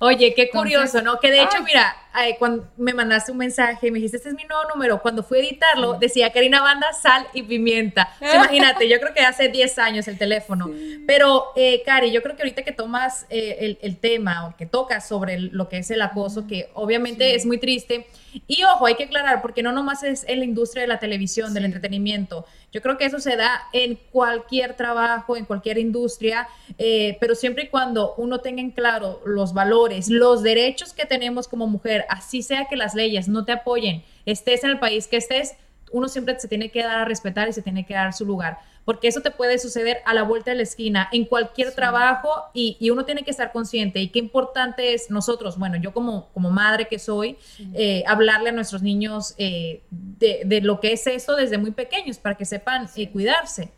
Oye, 0.00 0.32
qué 0.34 0.48
curioso, 0.50 0.98
Entonces, 0.98 1.02
¿no? 1.04 1.18
Que 1.18 1.30
de 1.30 1.42
hecho, 1.42 1.58
ay. 1.58 1.64
mira, 1.64 1.94
cuando 2.38 2.66
me 2.76 2.92
mandaste 2.94 3.30
un 3.32 3.38
mensaje 3.38 3.88
y 3.88 3.90
me 3.90 3.98
dijiste, 3.98 4.16
este 4.16 4.28
es 4.30 4.34
mi 4.34 4.44
nuevo 4.44 4.62
número, 4.74 5.00
cuando 5.02 5.22
fui 5.22 5.38
a 5.38 5.42
editarlo, 5.42 5.94
decía 5.98 6.32
Karina 6.32 6.62
Banda, 6.62 6.86
sal 6.92 7.26
y 7.34 7.42
pimienta. 7.42 8.08
Imagínate, 8.20 8.88
yo 8.88 8.98
creo 9.00 9.12
que 9.14 9.20
hace 9.20 9.48
10 9.48 9.78
años 9.78 10.08
el 10.08 10.18
teléfono. 10.18 10.70
Pero, 11.06 11.46
eh, 11.56 11.82
Cari, 11.84 12.10
yo 12.10 12.22
creo 12.22 12.34
que 12.36 12.42
ahorita 12.42 12.62
que 12.62 12.72
tomas 12.72 13.26
eh, 13.30 13.56
el, 13.60 13.78
el 13.82 13.96
tema 13.98 14.46
o 14.46 14.56
que 14.56 14.66
tocas 14.66 15.06
sobre 15.06 15.34
el- 15.34 15.50
lo 15.52 15.68
que 15.68 15.78
es 15.78 15.90
el 15.90 16.00
acoso, 16.02 16.46
que 16.46 16.70
obviamente 16.74 17.34
es 17.34 17.44
muy 17.46 17.58
triste. 17.58 18.06
Y 18.46 18.64
ojo, 18.64 18.86
hay 18.86 18.96
que 18.96 19.04
aclarar, 19.04 19.40
porque 19.40 19.62
no 19.62 19.72
nomás 19.72 20.02
es 20.02 20.24
en 20.28 20.40
la 20.40 20.44
industria 20.44 20.82
de 20.82 20.88
la 20.88 20.98
televisión, 20.98 21.54
del 21.54 21.64
entretenimiento. 21.64 22.44
Yo 22.72 22.82
creo 22.82 22.98
que 22.98 23.06
eso 23.06 23.18
se 23.20 23.36
da 23.36 23.62
en 23.72 23.98
cualquier 24.12 24.74
trabajo, 24.74 25.36
en 25.36 25.46
cualquier 25.46 25.78
industria, 25.78 26.46
eh, 26.76 27.16
pero 27.20 27.34
siempre 27.34 27.64
y 27.64 27.68
cuando 27.68 28.14
uno 28.18 28.40
tenga 28.40 28.60
en 28.60 28.70
claro 28.72 29.22
los 29.24 29.54
valores, 29.54 30.08
los 30.10 30.42
derechos 30.42 30.92
que 30.92 31.06
tenemos 31.06 31.48
como 31.48 31.66
mujer, 31.66 32.04
así 32.08 32.42
sea 32.42 32.66
que 32.66 32.76
las 32.76 32.94
leyes 32.94 33.28
no 33.28 33.44
te 33.44 33.52
apoyen, 33.52 34.02
estés 34.24 34.64
en 34.64 34.70
el 34.70 34.78
país 34.78 35.06
que 35.06 35.16
estés, 35.16 35.54
uno 35.92 36.08
siempre 36.08 36.38
se 36.38 36.48
tiene 36.48 36.70
que 36.70 36.82
dar 36.82 36.98
a 36.98 37.04
respetar 37.04 37.48
y 37.48 37.52
se 37.52 37.62
tiene 37.62 37.86
que 37.86 37.94
dar 37.94 38.12
su 38.12 38.24
lugar, 38.24 38.58
porque 38.84 39.08
eso 39.08 39.20
te 39.20 39.30
puede 39.30 39.58
suceder 39.58 39.98
a 40.04 40.14
la 40.14 40.22
vuelta 40.22 40.50
de 40.52 40.56
la 40.58 40.62
esquina, 40.62 41.08
en 41.12 41.24
cualquier 41.24 41.74
trabajo, 41.74 42.30
y, 42.54 42.76
y 42.78 42.90
uno 42.90 43.04
tiene 43.04 43.24
que 43.24 43.32
estar 43.32 43.50
consciente. 43.50 44.00
Y 44.00 44.10
qué 44.10 44.20
importante 44.20 44.94
es 44.94 45.10
nosotros, 45.10 45.58
bueno, 45.58 45.76
yo 45.76 45.92
como, 45.92 46.28
como 46.32 46.50
madre 46.50 46.86
que 46.86 47.00
soy, 47.00 47.36
eh, 47.74 48.04
hablarle 48.06 48.50
a 48.50 48.52
nuestros 48.52 48.82
niños 48.82 49.34
eh, 49.38 49.82
de, 49.90 50.42
de 50.44 50.60
lo 50.60 50.78
que 50.78 50.92
es 50.92 51.06
eso 51.08 51.34
desde 51.34 51.58
muy 51.58 51.72
pequeños, 51.72 52.18
para 52.18 52.36
que 52.36 52.44
sepan 52.44 52.88
eh, 52.94 53.10
cuidarse. 53.10 53.70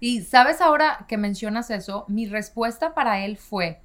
Y 0.00 0.20
sabes 0.20 0.60
ahora 0.60 1.06
que 1.08 1.16
mencionas 1.16 1.70
eso, 1.70 2.04
mi 2.08 2.26
respuesta 2.26 2.92
para 2.92 3.24
él 3.24 3.38
fue 3.38 3.80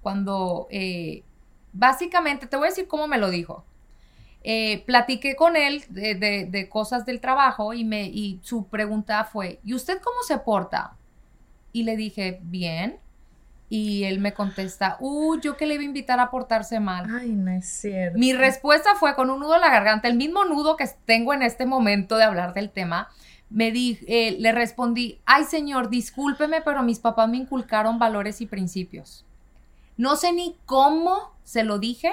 cuando 0.00 0.68
eh, 0.70 1.22
básicamente, 1.72 2.46
te 2.46 2.56
voy 2.56 2.66
a 2.66 2.70
decir 2.70 2.86
cómo 2.88 3.06
me 3.06 3.18
lo 3.18 3.30
dijo. 3.30 3.64
Eh, 4.44 4.82
platiqué 4.86 5.36
con 5.36 5.54
él 5.56 5.84
de, 5.88 6.14
de- 6.16 6.46
de 6.46 6.68
cosas 6.68 7.06
del 7.06 7.20
trabajo 7.20 7.74
y, 7.74 7.84
me, 7.84 8.04
y 8.06 8.40
su 8.42 8.66
pregunta 8.66 9.22
fue, 9.24 9.60
¿y 9.64 9.74
usted 9.74 10.00
cómo 10.00 10.16
se 10.26 10.38
porta? 10.38 10.96
Y 11.72 11.84
le 11.84 11.96
dije, 11.96 12.40
bien. 12.42 12.98
Y 13.68 14.04
él 14.04 14.18
me 14.20 14.34
contesta, 14.34 14.98
uh, 15.00 15.40
yo 15.40 15.56
que 15.56 15.64
le 15.64 15.74
iba 15.74 15.82
a 15.82 15.86
invitar 15.86 16.20
a 16.20 16.30
portarse 16.30 16.78
mal. 16.78 17.06
Ay, 17.18 17.30
no 17.30 17.50
es 17.52 17.66
cierto. 17.66 18.18
Mi 18.18 18.34
respuesta 18.34 18.96
fue 18.96 19.14
con 19.14 19.30
un 19.30 19.40
nudo 19.40 19.54
en 19.54 19.62
la 19.62 19.70
garganta, 19.70 20.08
el 20.08 20.16
mismo 20.16 20.44
nudo 20.44 20.76
que 20.76 20.86
tengo 21.06 21.32
en 21.32 21.40
este 21.42 21.64
momento 21.64 22.16
de 22.18 22.24
hablar 22.24 22.52
del 22.52 22.68
tema. 22.68 23.08
Me 23.48 23.70
di, 23.70 23.98
eh, 24.08 24.36
le 24.38 24.52
respondí, 24.52 25.20
ay 25.24 25.44
señor, 25.44 25.88
discúlpeme, 25.88 26.60
pero 26.60 26.82
mis 26.82 26.98
papás 26.98 27.30
me 27.30 27.38
inculcaron 27.38 27.98
valores 27.98 28.42
y 28.42 28.46
principios. 28.46 29.24
No 29.96 30.16
sé 30.16 30.32
ni 30.32 30.56
cómo 30.66 31.36
se 31.44 31.64
lo 31.64 31.78
dije, 31.78 32.12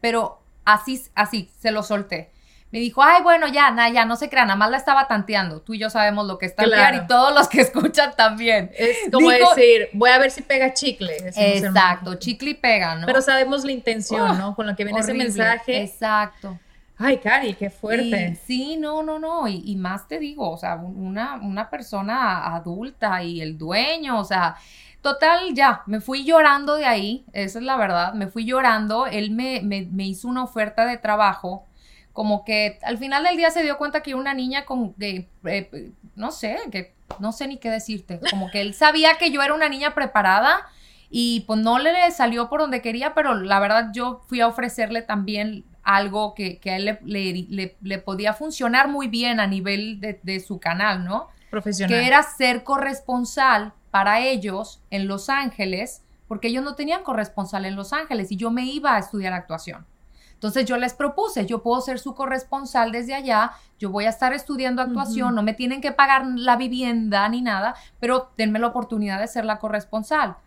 pero 0.00 0.40
así, 0.64 1.02
así, 1.14 1.50
se 1.58 1.70
lo 1.70 1.82
solté. 1.82 2.30
Me 2.72 2.80
dijo, 2.80 3.04
ay, 3.04 3.22
bueno, 3.22 3.46
ya, 3.46 3.70
na, 3.70 3.88
ya, 3.88 4.04
no 4.04 4.16
se 4.16 4.28
crean, 4.28 4.48
nada 4.48 4.56
más 4.56 4.68
la 4.68 4.78
estaba 4.78 5.06
tanteando. 5.06 5.60
Tú 5.60 5.74
y 5.74 5.78
yo 5.78 5.90
sabemos 5.90 6.26
lo 6.26 6.38
que 6.38 6.46
es 6.46 6.56
tantear 6.56 6.90
Claro. 6.90 7.04
y 7.04 7.06
todos 7.06 7.32
los 7.32 7.46
que 7.48 7.60
escuchan 7.60 8.14
también. 8.16 8.72
Es 8.76 8.96
como 9.12 9.30
decir, 9.30 9.90
voy 9.92 10.10
a 10.10 10.18
ver 10.18 10.32
si 10.32 10.42
pega 10.42 10.74
chicle. 10.74 11.16
Exacto, 11.36 12.16
chicle 12.16 12.50
y 12.50 12.54
pega, 12.54 12.96
¿no? 12.96 13.06
Pero 13.06 13.22
sabemos 13.22 13.64
la 13.64 13.70
intención, 13.70 14.30
Oh, 14.30 14.34
¿no? 14.34 14.54
Con 14.56 14.66
la 14.66 14.74
que 14.74 14.82
viene 14.84 15.00
Horrible. 15.00 15.24
ese 15.26 15.38
mensaje. 15.38 15.82
Exacto. 15.82 16.58
Ay, 16.98 17.18
Cari, 17.18 17.54
qué 17.54 17.70
fuerte. 17.70 18.30
Y- 18.32 18.36
sí, 18.46 18.76
no, 18.76 19.04
no, 19.04 19.20
no. 19.20 19.46
Y, 19.46 19.62
y 19.64 19.76
más 19.76 20.08
te 20.08 20.18
digo, 20.18 20.50
o 20.50 20.56
sea, 20.58 20.74
una, 20.76 21.36
una 21.36 21.70
persona 21.70 22.54
adulta 22.56 23.22
y 23.22 23.40
el 23.40 23.56
dueño, 23.56 24.18
o 24.18 24.24
sea, 24.24 24.56
total, 25.04 25.54
ya, 25.54 25.82
me 25.86 26.00
fui 26.00 26.24
llorando 26.24 26.74
de 26.74 26.86
ahí, 26.86 27.24
esa 27.32 27.60
es 27.60 27.64
la 27.64 27.76
verdad, 27.76 28.14
me 28.14 28.26
fui 28.26 28.44
llorando, 28.44 29.06
él 29.06 29.30
me, 29.30 29.60
me, 29.62 29.86
me 29.92 30.04
hizo 30.04 30.26
una 30.26 30.42
oferta 30.42 30.84
de 30.86 30.96
trabajo, 30.96 31.66
como 32.12 32.44
que 32.44 32.80
al 32.82 32.98
final 32.98 33.22
del 33.22 33.36
día 33.36 33.50
se 33.52 33.62
dio 33.62 33.78
cuenta 33.78 34.02
que 34.02 34.14
una 34.16 34.34
niña 34.34 34.64
con 34.64 34.94
que, 34.94 35.28
eh, 35.44 35.92
no 36.16 36.32
sé, 36.32 36.56
que 36.72 36.94
no 37.20 37.30
sé 37.30 37.46
ni 37.46 37.58
qué 37.58 37.70
decirte, 37.70 38.18
como 38.30 38.50
que 38.50 38.60
él 38.62 38.74
sabía 38.74 39.16
que 39.18 39.30
yo 39.30 39.42
era 39.42 39.54
una 39.54 39.68
niña 39.68 39.94
preparada 39.94 40.66
y 41.10 41.40
pues 41.46 41.60
no 41.60 41.78
le 41.78 42.10
salió 42.10 42.48
por 42.48 42.60
donde 42.60 42.80
quería, 42.82 43.14
pero 43.14 43.34
la 43.34 43.60
verdad 43.60 43.90
yo 43.92 44.22
fui 44.26 44.40
a 44.40 44.48
ofrecerle 44.48 45.02
también 45.02 45.64
algo 45.82 46.34
que, 46.34 46.58
que 46.58 46.70
a 46.70 46.76
él 46.76 46.84
le, 46.86 46.98
le- 47.04 47.46
le- 47.50 47.76
le 47.82 47.98
podía 47.98 48.32
funcionar 48.32 48.88
muy 48.88 49.06
bien 49.08 49.38
a 49.38 49.46
nivel 49.46 50.00
de, 50.00 50.18
de 50.22 50.40
su 50.40 50.58
canal, 50.58 51.04
¿no? 51.04 51.28
Profesional. 51.50 52.00
Que 52.00 52.06
era 52.06 52.22
ser 52.22 52.64
corresponsal 52.64 53.74
para 53.94 54.18
ellos 54.18 54.80
en 54.90 55.06
Los 55.06 55.28
Ángeles, 55.28 56.02
porque 56.26 56.48
ellos 56.48 56.64
no 56.64 56.74
tenían 56.74 57.04
corresponsal 57.04 57.64
en 57.64 57.76
Los 57.76 57.92
Ángeles 57.92 58.32
y 58.32 58.36
yo 58.36 58.50
me 58.50 58.64
iba 58.64 58.96
a 58.96 58.98
estudiar 58.98 59.32
actuación. 59.32 59.86
Entonces 60.32 60.64
yo 60.64 60.76
les 60.78 60.94
propuse, 60.94 61.46
yo 61.46 61.62
puedo 61.62 61.80
ser 61.80 62.00
su 62.00 62.12
corresponsal 62.12 62.90
desde 62.90 63.14
allá, 63.14 63.52
yo 63.78 63.90
voy 63.90 64.06
a 64.06 64.08
estar 64.08 64.32
estudiando 64.32 64.82
actuación, 64.82 65.36
no 65.36 65.44
me 65.44 65.54
tienen 65.54 65.80
que 65.80 65.92
pagar 65.92 66.26
la 66.26 66.56
vivienda 66.56 67.28
ni 67.28 67.40
nada, 67.40 67.76
pero 68.00 68.32
denme 68.36 68.58
la 68.58 68.66
oportunidad 68.66 69.20
de 69.20 69.28
ser 69.28 69.44
la 69.44 69.60
corresponsal. 69.60 70.38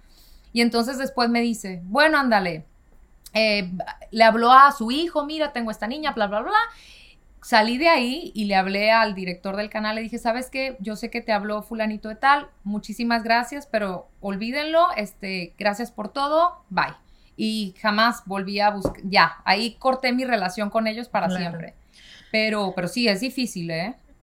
Y 0.51 0.59
entonces 0.59 0.97
después 0.97 1.29
me 1.29 1.39
dice, 1.39 1.79
bueno, 1.85 2.17
ándale, 2.17 2.65
eh, 3.31 3.71
le 4.11 4.23
habló 4.25 4.51
a 4.51 4.73
su 4.73 4.91
hijo, 4.91 5.23
mira, 5.23 5.53
tengo 5.53 5.71
esta 5.71 5.87
niña, 5.87 6.11
bla, 6.11 6.27
bla, 6.27 6.41
bla. 6.41 6.59
Salí 7.41 7.77
de 7.77 7.88
ahí 7.88 8.32
y 8.36 8.46
le 8.46 8.56
hablé 8.56 8.91
al 8.91 9.13
director 9.15 9.56
del 9.56 9.70
canal, 9.70 9.96
le 9.96 10.01
dije, 10.01 10.17
¿sabes 10.17 10.50
qué? 10.50 10.75
Yo 10.79 10.96
sé 10.96 11.10
que 11.10 11.22
te 11.22 11.32
habló 11.32 11.62
fulanito 11.62 12.10
de 12.10 12.15
tal, 12.15 12.50
muchísimas 12.63 13.24
gracias, 13.24 13.67
pero 13.67 14.10
olvídenlo, 14.20 14.88
este, 14.98 15.53
gracias 15.58 15.91
por 15.91 16.10
todo, 16.10 16.63
bye. 16.70 16.96
Y 17.38 17.75
jamás 17.79 18.24
volví 18.25 18.60
a 18.60 18.72
buscar, 18.72 19.01
ya, 19.06 19.38
ahí 19.46 19.75
corté 19.79 20.12
mi 20.12 20.25
relación 20.25 20.70
con 20.70 20.88
ellos 20.88 21.08
para 21.08 21.27
Claro. 21.27 21.41
siempre. 21.41 21.74
Pero, 22.32 22.74
pero 22.75 22.88
sí, 22.88 23.08
es 23.08 23.22
difícil, 23.22 23.72
¿eh? 23.72 23.96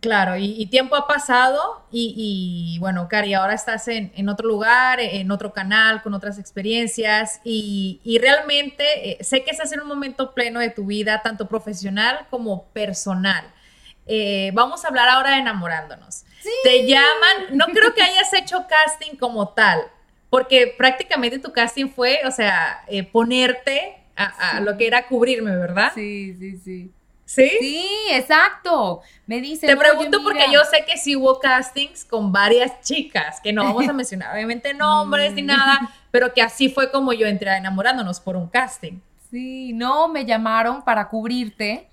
Claro, 0.00 0.36
y, 0.36 0.54
y 0.60 0.66
tiempo 0.66 0.94
ha 0.94 1.06
pasado 1.06 1.82
y, 1.90 2.74
y, 2.74 2.78
bueno, 2.80 3.08
Cari, 3.08 3.32
ahora 3.32 3.54
estás 3.54 3.88
en, 3.88 4.12
en 4.14 4.28
otro 4.28 4.46
lugar, 4.46 5.00
en 5.00 5.30
otro 5.30 5.54
canal, 5.54 6.02
con 6.02 6.12
otras 6.12 6.38
experiencias 6.38 7.40
y, 7.44 8.00
y 8.04 8.18
realmente 8.18 9.10
eh, 9.10 9.24
sé 9.24 9.42
que 9.42 9.50
estás 9.50 9.72
en 9.72 9.80
un 9.80 9.88
momento 9.88 10.34
pleno 10.34 10.60
de 10.60 10.68
tu 10.68 10.84
vida, 10.84 11.22
tanto 11.22 11.48
profesional 11.48 12.26
como 12.28 12.66
personal. 12.72 13.44
Eh, 14.06 14.50
vamos 14.52 14.84
a 14.84 14.88
hablar 14.88 15.08
ahora 15.08 15.30
de 15.30 15.38
enamorándonos. 15.38 16.24
Te 16.62 16.86
llaman, 16.86 17.56
no 17.56 17.66
creo 17.66 17.94
que 17.94 18.02
hayas 18.02 18.32
hecho 18.34 18.66
casting 18.68 19.16
como 19.16 19.48
tal, 19.48 19.80
porque 20.28 20.74
prácticamente 20.76 21.38
tu 21.38 21.52
casting 21.52 21.88
fue, 21.88 22.20
o 22.26 22.30
sea, 22.30 22.84
eh, 22.86 23.02
ponerte 23.02 23.96
a, 24.14 24.56
a 24.56 24.60
lo 24.60 24.76
que 24.76 24.86
era 24.86 25.08
cubrirme, 25.08 25.56
¿verdad? 25.56 25.90
Sí, 25.94 26.34
sí, 26.38 26.58
sí. 26.58 26.92
¿Sí? 27.26 27.50
Sí, 27.58 27.88
exacto. 28.12 29.02
Me 29.26 29.40
dice. 29.40 29.66
Te 29.66 29.76
pregunto 29.76 30.22
porque 30.22 30.46
yo 30.52 30.60
sé 30.64 30.84
que 30.86 30.96
sí 30.96 31.16
hubo 31.16 31.38
castings 31.40 32.04
con 32.04 32.30
varias 32.32 32.80
chicas, 32.82 33.40
que 33.42 33.52
no 33.52 33.64
vamos 33.64 33.88
a 33.88 33.92
mencionar 33.92 34.32
obviamente 34.32 34.72
nombres 34.74 35.34
ni 35.34 35.42
nada, 35.42 35.80
pero 36.12 36.32
que 36.32 36.40
así 36.40 36.68
fue 36.70 36.90
como 36.90 37.12
yo 37.12 37.26
entré 37.26 37.50
a 37.50 37.56
enamorándonos 37.58 38.20
por 38.20 38.36
un 38.36 38.46
casting. 38.48 39.00
Sí, 39.30 39.72
no, 39.72 40.06
me 40.08 40.24
llamaron 40.24 40.82
para 40.84 41.08
cubrirte. 41.08 41.88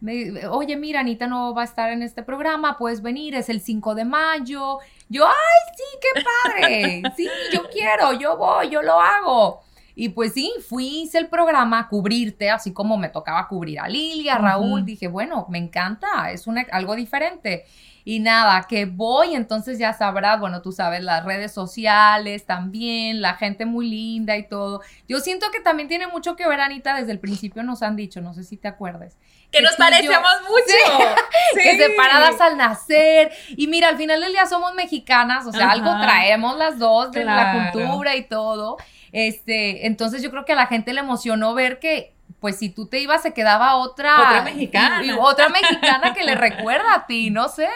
me- 0.00 0.46
oye, 0.46 0.76
mira, 0.76 1.00
Anita 1.00 1.26
no 1.26 1.52
va 1.52 1.62
a 1.62 1.64
estar 1.64 1.90
en 1.90 2.02
este 2.02 2.22
programa, 2.22 2.78
puedes 2.78 3.02
venir, 3.02 3.34
es 3.34 3.48
el 3.48 3.60
5 3.60 3.96
de 3.96 4.04
mayo. 4.04 4.78
Yo, 5.08 5.26
ay, 5.26 5.74
sí, 5.76 5.98
qué 6.00 6.22
padre. 6.22 7.02
Sí, 7.16 7.28
yo 7.52 7.68
quiero, 7.70 8.12
yo 8.12 8.36
voy, 8.36 8.70
yo 8.70 8.82
lo 8.82 9.00
hago. 9.00 9.64
Y 9.98 10.10
pues 10.10 10.34
sí, 10.34 10.52
fui, 10.68 10.86
hice 11.04 11.16
el 11.16 11.28
programa 11.28 11.78
a 11.78 11.88
cubrirte, 11.88 12.50
así 12.50 12.74
como 12.74 12.98
me 12.98 13.08
tocaba 13.08 13.48
cubrir 13.48 13.80
a 13.80 13.88
Lilia, 13.88 14.34
a 14.34 14.38
Raúl. 14.38 14.84
Dije, 14.84 15.08
bueno, 15.08 15.46
me 15.48 15.56
encanta, 15.56 16.30
es 16.30 16.46
una, 16.46 16.66
algo 16.70 16.94
diferente. 16.94 17.64
Y 18.04 18.20
nada, 18.20 18.66
que 18.68 18.84
voy, 18.84 19.34
entonces 19.34 19.78
ya 19.80 19.92
sabrás, 19.94 20.38
bueno, 20.38 20.60
tú 20.62 20.70
sabes, 20.70 21.02
las 21.02 21.24
redes 21.24 21.50
sociales 21.52 22.44
también, 22.46 23.20
la 23.20 23.34
gente 23.34 23.64
muy 23.64 23.88
linda 23.88 24.36
y 24.36 24.46
todo. 24.46 24.80
Yo 25.08 25.18
siento 25.20 25.46
que 25.50 25.60
también 25.60 25.88
tiene 25.88 26.06
mucho 26.06 26.36
que 26.36 26.46
ver, 26.46 26.60
Anita, 26.60 26.94
desde 26.94 27.10
el 27.12 27.18
principio 27.18 27.62
nos 27.64 27.82
han 27.82 27.96
dicho, 27.96 28.20
no 28.20 28.32
sé 28.34 28.44
si 28.44 28.58
te 28.58 28.68
acuerdes. 28.68 29.16
Que 29.50 29.60
nos 29.62 29.72
yo- 29.72 29.78
parecemos 29.78 30.30
mucho. 30.42 31.14
que 31.54 31.70
Sí. 31.72 31.78
separadas 31.78 32.40
al 32.40 32.56
nacer. 32.58 33.32
Y 33.56 33.66
mira, 33.66 33.88
al 33.88 33.96
final 33.96 34.20
del 34.20 34.30
día 34.32 34.46
somos 34.46 34.74
mexicanas, 34.74 35.46
o 35.46 35.52
sea, 35.52 35.64
Ajá. 35.64 35.72
algo 35.72 35.90
traemos 36.00 36.56
las 36.58 36.78
dos 36.78 37.10
de 37.12 37.24
la 37.24 37.72
cultura 37.72 38.14
y 38.14 38.24
todo. 38.28 38.76
Este, 39.18 39.86
entonces 39.86 40.20
yo 40.22 40.30
creo 40.30 40.44
que 40.44 40.52
a 40.52 40.56
la 40.56 40.66
gente 40.66 40.92
le 40.92 41.00
emocionó 41.00 41.54
ver 41.54 41.78
que 41.78 42.12
pues 42.38 42.58
si 42.58 42.68
tú 42.68 42.86
te 42.86 43.00
ibas 43.00 43.22
se 43.22 43.32
quedaba 43.32 43.76
otra 43.76 44.14
Otra 44.20 44.42
mexicana. 44.42 45.02
y- 45.02 45.08
y 45.08 45.12
otra 45.12 45.48
mexicana 45.48 46.12
que 46.12 46.22
le 46.22 46.34
recuerda 46.34 46.92
a 46.94 47.06
ti, 47.06 47.30
no 47.30 47.48
sé. 47.48 47.68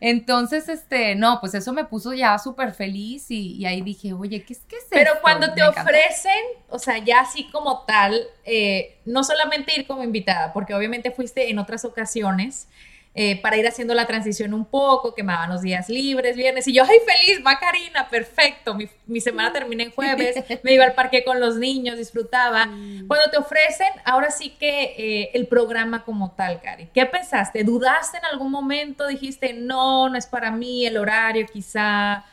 Entonces, 0.00 0.68
este, 0.68 1.14
no, 1.14 1.40
pues 1.40 1.54
eso 1.54 1.72
me 1.72 1.84
puso 1.84 2.12
ya 2.12 2.38
súper 2.38 2.74
feliz 2.74 3.30
y, 3.30 3.54
y 3.56 3.64
ahí 3.66 3.80
dije, 3.80 4.12
oye, 4.12 4.44
¿qué 4.44 4.52
es 4.52 4.60
que 4.60 4.76
es 4.76 4.84
Pero 4.90 5.12
esto? 5.12 5.22
cuando 5.22 5.54
te 5.54 5.62
Me 5.62 5.68
ofrecen, 5.68 6.32
o 6.68 6.78
sea, 6.78 6.98
ya 6.98 7.20
así 7.20 7.48
como 7.50 7.84
tal, 7.86 8.20
eh, 8.44 8.98
no 9.06 9.24
solamente 9.24 9.72
ir 9.74 9.86
como 9.86 10.04
invitada, 10.04 10.52
porque 10.52 10.74
obviamente 10.74 11.10
fuiste 11.10 11.48
en 11.50 11.58
otras 11.58 11.84
ocasiones 11.84 12.68
eh, 13.14 13.40
para 13.40 13.56
ir 13.56 13.66
haciendo 13.66 13.94
la 13.94 14.06
transición 14.06 14.54
un 14.54 14.64
poco, 14.64 15.14
que 15.14 15.22
me 15.22 15.32
daban 15.32 15.50
los 15.50 15.62
días 15.62 15.88
libres, 15.88 16.36
viernes, 16.36 16.68
y 16.68 16.72
yo, 16.72 16.84
ay, 16.84 16.98
feliz, 17.04 17.44
va 17.44 17.58
Karina, 17.58 18.08
perfecto, 18.08 18.74
mi, 18.74 18.88
mi 19.06 19.20
semana 19.20 19.52
termina 19.52 19.82
en 19.82 19.90
jueves, 19.90 20.36
me 20.62 20.74
iba 20.74 20.84
al 20.84 20.94
parque 20.94 21.24
con 21.24 21.40
los 21.40 21.56
niños, 21.56 21.98
disfrutaba. 21.98 22.64
Cuando 23.06 23.30
te 23.30 23.38
ofrecen, 23.38 23.88
ahora 24.04 24.30
sí 24.30 24.50
que 24.50 24.94
eh, 24.96 25.30
el 25.34 25.46
programa 25.48 26.04
como 26.04 26.30
tal, 26.32 26.60
Cari, 26.60 26.90
¿qué 26.94 27.06
pensaste? 27.06 27.64
¿Dudaste 27.64 28.18
en 28.18 28.24
algún 28.26 28.52
momento? 28.52 29.06
¿Dijiste, 29.06 29.52
no, 29.52 30.08
no 30.08 30.16
es 30.16 30.26
para 30.26 30.50
mí, 30.50 30.86
el 30.86 30.96
horario 30.96 31.46
quizá? 31.52 32.24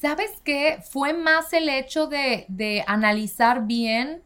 ¿Sabes 0.00 0.30
qué? 0.44 0.78
Fue 0.88 1.12
más 1.12 1.52
el 1.52 1.68
hecho 1.68 2.06
de, 2.06 2.44
de 2.48 2.84
analizar 2.86 3.66
bien 3.66 4.22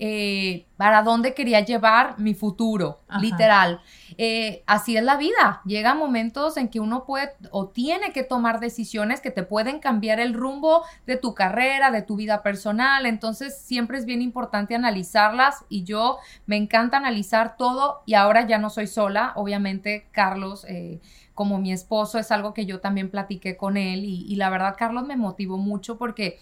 eh, 0.00 0.64
para 0.76 1.02
dónde 1.02 1.34
quería 1.34 1.58
llevar 1.60 2.20
mi 2.20 2.32
futuro, 2.32 3.00
Ajá. 3.08 3.20
literal. 3.20 3.80
Eh, 4.18 4.64
así 4.66 4.96
es 4.96 5.04
la 5.04 5.16
vida. 5.16 5.62
Llega 5.64 5.94
momentos 5.94 6.56
en 6.56 6.68
que 6.68 6.80
uno 6.80 7.04
puede 7.04 7.32
o 7.52 7.68
tiene 7.68 8.12
que 8.12 8.24
tomar 8.24 8.58
decisiones 8.58 9.20
que 9.20 9.30
te 9.30 9.44
pueden 9.44 9.78
cambiar 9.78 10.18
el 10.18 10.34
rumbo 10.34 10.82
de 11.06 11.16
tu 11.16 11.34
carrera, 11.34 11.90
de 11.90 12.02
tu 12.02 12.16
vida 12.16 12.42
personal. 12.42 13.06
Entonces 13.06 13.56
siempre 13.56 13.96
es 13.96 14.04
bien 14.04 14.20
importante 14.20 14.74
analizarlas 14.74 15.64
y 15.68 15.84
yo 15.84 16.18
me 16.46 16.56
encanta 16.56 16.96
analizar 16.96 17.56
todo 17.56 18.02
y 18.06 18.14
ahora 18.14 18.46
ya 18.46 18.58
no 18.58 18.68
soy 18.70 18.88
sola. 18.88 19.32
Obviamente 19.36 20.06
Carlos... 20.12 20.66
eh, 20.68 21.00
como 21.38 21.58
mi 21.58 21.70
esposo, 21.70 22.18
es 22.18 22.32
algo 22.32 22.52
que 22.52 22.66
yo 22.66 22.80
también 22.80 23.12
platiqué 23.12 23.56
con 23.56 23.76
él 23.76 24.04
y, 24.04 24.26
y 24.28 24.34
la 24.34 24.50
verdad 24.50 24.74
Carlos 24.76 25.06
me 25.06 25.16
motivó 25.16 25.56
mucho 25.56 25.96
porque, 25.96 26.40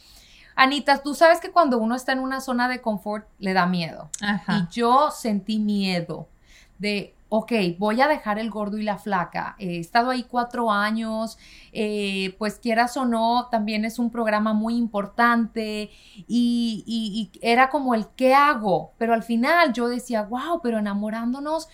Anita, 0.55 1.03
tú 1.03 1.15
sabes 1.15 1.39
que 1.39 1.51
cuando 1.51 1.77
uno 1.77 1.95
está 1.95 2.13
en 2.13 2.21
una 2.21 2.41
zona 2.41 2.67
de 2.67 2.81
confort 2.81 3.29
le 3.39 3.53
da 3.53 3.67
miedo 3.67 4.09
Ajá. 4.23 4.57
y 4.57 4.75
yo 4.75 5.11
sentí 5.11 5.59
miedo 5.59 6.29
de, 6.79 7.15
ok, 7.29 7.53
voy 7.79 8.01
a 8.01 8.09
dejar 8.09 8.39
el 8.39 8.51
gordo 8.51 8.79
y 8.79 8.83
la 8.85 8.99
flaca. 8.99 9.57
He 9.59 9.79
estado 9.79 10.11
ahí 10.11 10.25
cuatro 10.25 10.71
años, 10.71 11.39
eh, 11.73 12.35
pues 12.39 12.59
quieras 12.59 12.97
o 12.97 13.05
no, 13.05 13.49
también 13.51 13.85
es 13.85 13.99
un 13.99 14.11
programa 14.11 14.53
muy 14.55 14.77
importante 14.77 15.91
y, 16.29 16.85
y- 16.87 17.31
y 17.35 17.39
era 17.43 17.69
como 17.69 17.95
el 17.95 18.07
qué 18.17 18.35
hago, 18.35 18.93
pero 18.99 19.13
al 19.15 19.23
final 19.23 19.73
yo 19.73 19.89
decía, 19.89 20.23
wow, 20.23 20.61
pero 20.63 20.79
enamorándonos. 20.79 21.69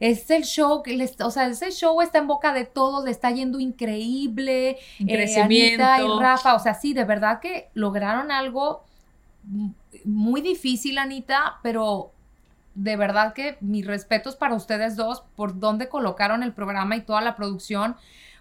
Es 0.00 0.30
el 0.30 0.44
show, 0.44 0.82
o 1.24 1.30
sea, 1.30 1.48
ese 1.48 1.72
show 1.72 2.00
está 2.02 2.18
en 2.18 2.28
boca 2.28 2.52
de 2.52 2.64
todos, 2.64 3.04
le 3.04 3.10
está 3.10 3.32
yendo 3.32 3.58
increíble. 3.58 4.78
En 5.00 5.08
Eh, 5.08 5.12
crecimiento. 5.12 5.82
Anita 5.82 6.02
y 6.02 6.20
Rafa, 6.20 6.54
o 6.54 6.60
sea, 6.60 6.74
sí, 6.74 6.94
de 6.94 7.04
verdad 7.04 7.40
que 7.40 7.68
lograron 7.74 8.30
algo 8.30 8.84
muy 10.04 10.40
difícil, 10.40 10.98
Anita, 10.98 11.58
pero 11.62 12.12
de 12.78 12.96
verdad 12.96 13.32
que 13.34 13.56
mis 13.60 13.86
respetos 13.86 14.36
para 14.36 14.54
ustedes 14.54 14.94
dos 14.96 15.24
por 15.36 15.58
dónde 15.58 15.88
colocaron 15.88 16.42
el 16.42 16.52
programa 16.52 16.96
y 16.96 17.00
toda 17.02 17.20
la 17.20 17.34
producción, 17.36 17.96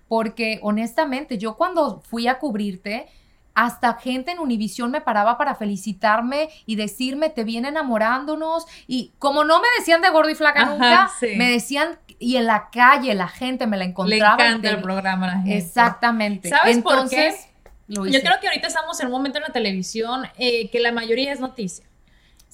porque 0.07 0.59
honestamente 0.61 1.37
yo 1.37 1.55
cuando 1.55 2.01
fui 2.01 2.27
a 2.27 2.37
cubrirte, 2.39 3.07
hasta 3.55 3.95
gente 3.95 4.31
en 4.31 4.37
Univisión 4.39 4.91
me 4.91 5.01
paraba 5.01 5.37
para 5.39 5.55
felicitarme 5.55 6.49
y 6.67 6.75
decirme, 6.75 7.29
te 7.29 7.43
viene 7.43 7.69
enamorándonos. 7.69 8.67
Y 8.85 9.13
como 9.17 9.43
no 9.43 9.59
me 9.59 9.67
decían 9.79 10.01
de 10.03 10.09
gordo 10.09 10.29
y 10.29 10.35
flaca 10.35 10.61
Ajá, 10.61 10.71
nunca, 10.73 11.11
sí. 11.19 11.29
me 11.37 11.49
decían, 11.49 11.97
y 12.19 12.35
en 12.35 12.45
la 12.45 12.69
calle 12.71 13.15
la 13.15 13.27
gente 13.27 13.65
me 13.65 13.75
la 13.77 13.85
Le 13.85 13.89
encontraba. 13.89 14.37
y 14.43 14.47
encanta 14.47 14.69
te- 14.69 14.75
el 14.75 14.81
programa 14.83 15.25
a 15.25 15.29
la 15.29 15.41
gente. 15.41 15.57
Exactamente. 15.57 16.49
¿Sabes 16.49 16.77
por 16.77 16.93
Entonces, 16.93 17.47
lo 17.87 18.05
hice. 18.05 18.17
Yo 18.19 18.23
creo 18.23 18.39
que 18.39 18.47
ahorita 18.47 18.67
estamos 18.67 18.99
en 18.99 19.07
un 19.07 19.13
momento 19.13 19.39
en 19.39 19.45
la 19.45 19.53
televisión 19.53 20.27
eh, 20.37 20.69
que 20.69 20.79
la 20.79 20.91
mayoría 20.91 21.33
es 21.33 21.39
noticia. 21.39 21.83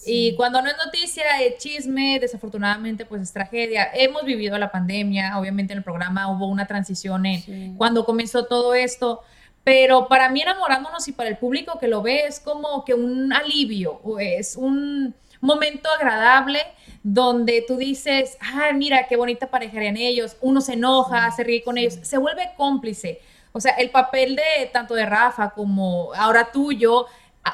Y 0.06 0.36
cuando 0.36 0.62
no 0.62 0.70
es 0.70 0.76
noticia, 0.84 1.24
es 1.42 1.58
chisme, 1.58 2.20
desafortunadamente, 2.20 3.06
pues 3.06 3.22
es 3.22 3.32
tragedia. 3.34 3.90
Hemos 3.94 4.24
vivido 4.24 4.58
la 4.58 4.72
pandemia, 4.72 5.38
obviamente 5.40 5.74
en 5.74 5.78
el 5.80 5.84
programa 5.84 6.32
hubo 6.32 6.48
una 6.48 6.66
transición 6.68 7.26
en 7.26 7.42
Sí. 7.42 7.74
cuando 7.78 8.06
comenzó 8.06 8.46
todo 8.46 8.74
esto, 8.74 9.22
pero 9.64 10.08
para 10.08 10.30
mí 10.30 10.42
enamorándonos 10.42 11.08
y 11.08 11.14
para 11.14 11.30
el 11.30 11.38
público 11.38 11.80
que 11.80 11.88
lo 11.88 12.02
ve 12.02 12.26
es 12.28 12.40
como 12.40 12.84
que 12.84 12.94
un 12.94 13.32
alivio, 13.32 14.02
es 14.20 14.56
un 14.58 15.16
momento 15.40 15.90
agradable 15.90 16.60
donde 17.02 17.64
tú 17.68 17.78
dices, 17.78 18.38
ah, 18.42 18.72
mira 18.74 19.08
qué 19.08 19.16
bonita 19.16 19.48
pareja 19.48 19.82
eran 19.82 19.98
ellos, 19.98 20.38
uno 20.42 20.62
se 20.62 20.74
enoja, 20.74 21.30
se 21.32 21.44
ríe 21.44 21.64
con 21.64 21.78
ellos, 21.78 21.98
se 22.02 22.18
vuelve 22.18 22.52
cómplice. 22.56 23.20
O 23.52 23.60
sea, 23.62 23.74
el 23.74 23.90
papel 23.92 24.36
de 24.36 24.66
tanto 24.72 24.96
de 24.96 25.06
Rafa 25.06 25.52
como 25.52 26.14
ahora 26.16 26.50
tuyo, 26.52 27.06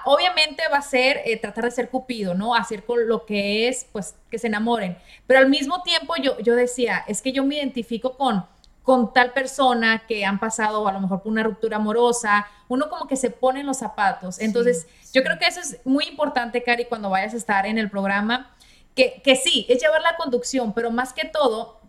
obviamente 0.06 0.64
va 0.72 0.78
a 0.78 0.82
ser 0.82 1.22
eh, 1.26 1.38
tratar 1.38 1.66
de 1.66 1.72
ser 1.72 1.90
cupido, 1.90 2.34
¿no? 2.34 2.56
Hacer 2.56 2.84
con 2.84 3.08
lo 3.08 3.26
que 3.26 3.68
es, 3.68 3.86
pues, 3.92 4.16
que 4.30 4.38
se 4.38 4.48
enamoren. 4.48 4.98
Pero 5.28 5.40
al 5.40 5.50
mismo 5.50 5.82
tiempo 5.84 6.16
yo, 6.22 6.40
yo 6.40 6.56
decía, 6.56 7.04
es 7.08 7.22
que 7.22 7.32
yo 7.32 7.44
me 7.44 7.56
identifico 7.56 8.16
con, 8.16 8.46
con 8.84 9.14
tal 9.14 9.34
persona 9.34 10.04
que 10.08 10.26
han 10.26 10.40
pasado 10.40 10.88
a 10.88 10.92
lo 10.92 11.00
mejor 11.00 11.22
por 11.22 11.32
una 11.32 11.44
ruptura 11.44 11.78
amorosa, 11.78 12.48
uno 12.68 12.90
como 12.90 13.08
que 13.08 13.16
se 13.16 13.30
pone 13.30 13.62
en 13.62 13.68
los 13.68 13.78
zapatos. 13.78 14.40
Entonces, 14.40 14.88
yo 15.14 15.24
creo 15.24 15.38
que 15.40 15.46
eso 15.46 15.60
es 15.60 15.80
muy 15.86 16.06
importante, 16.06 16.64
Cari, 16.64 16.86
cuando 16.86 17.10
vayas 17.10 17.34
a 17.34 17.38
estar 17.38 17.66
en 17.66 17.78
el 17.78 17.90
programa, 17.90 18.56
que, 18.96 19.22
que 19.24 19.36
sí, 19.36 19.66
es 19.70 19.82
llevar 19.82 20.02
la 20.02 20.16
conducción, 20.18 20.74
pero 20.74 20.92
más 20.92 21.14
que 21.14 21.26
todo, 21.26 21.80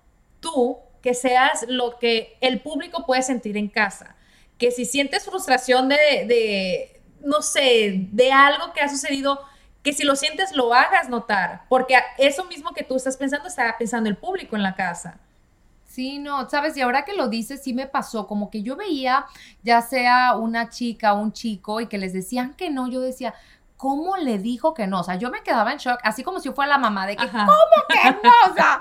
tú 0.40 0.78
que 1.02 1.14
seas 1.14 1.64
lo 1.68 1.98
que 1.98 2.36
el 2.40 2.60
público 2.60 3.06
puede 3.06 3.22
sentir 3.22 3.56
en 3.56 3.68
casa. 3.68 4.16
Que 4.58 4.70
si 4.70 4.84
sientes 4.84 5.24
frustración 5.24 5.88
de, 5.88 5.96
de, 6.26 6.99
no 7.24 7.42
sé, 7.42 8.08
de 8.12 8.32
algo 8.32 8.72
que 8.72 8.80
ha 8.80 8.88
sucedido, 8.88 9.40
que 9.82 9.92
si 9.92 10.04
lo 10.04 10.16
sientes 10.16 10.52
lo 10.52 10.74
hagas 10.74 11.08
notar, 11.08 11.62
porque 11.68 11.96
eso 12.18 12.44
mismo 12.44 12.72
que 12.72 12.84
tú 12.84 12.96
estás 12.96 13.16
pensando 13.16 13.48
está 13.48 13.76
pensando 13.78 14.08
el 14.08 14.16
público 14.16 14.56
en 14.56 14.62
la 14.62 14.74
casa. 14.74 15.18
Sí, 15.86 16.18
no, 16.18 16.48
sabes, 16.48 16.76
y 16.76 16.82
ahora 16.82 17.04
que 17.04 17.14
lo 17.14 17.28
dices, 17.28 17.62
sí 17.64 17.74
me 17.74 17.86
pasó, 17.86 18.28
como 18.28 18.48
que 18.48 18.62
yo 18.62 18.76
veía, 18.76 19.26
ya 19.64 19.82
sea 19.82 20.36
una 20.36 20.68
chica 20.68 21.14
o 21.14 21.20
un 21.20 21.32
chico, 21.32 21.80
y 21.80 21.86
que 21.86 21.98
les 21.98 22.12
decían 22.12 22.54
que 22.54 22.70
no, 22.70 22.88
yo 22.88 23.00
decía, 23.00 23.34
¿cómo 23.76 24.16
le 24.16 24.38
dijo 24.38 24.72
que 24.72 24.86
no? 24.86 25.00
O 25.00 25.02
sea, 25.02 25.16
yo 25.16 25.30
me 25.30 25.42
quedaba 25.42 25.72
en 25.72 25.78
shock, 25.78 25.98
así 26.04 26.22
como 26.22 26.38
si 26.38 26.48
yo 26.48 26.54
fuera 26.54 26.68
la 26.68 26.78
mamá 26.78 27.06
de 27.06 27.16
que, 27.16 27.24
Ajá. 27.24 27.46
¿cómo 27.46 27.86
que 27.88 28.10
no? 28.22 28.30
O 28.52 28.54
sea, 28.54 28.78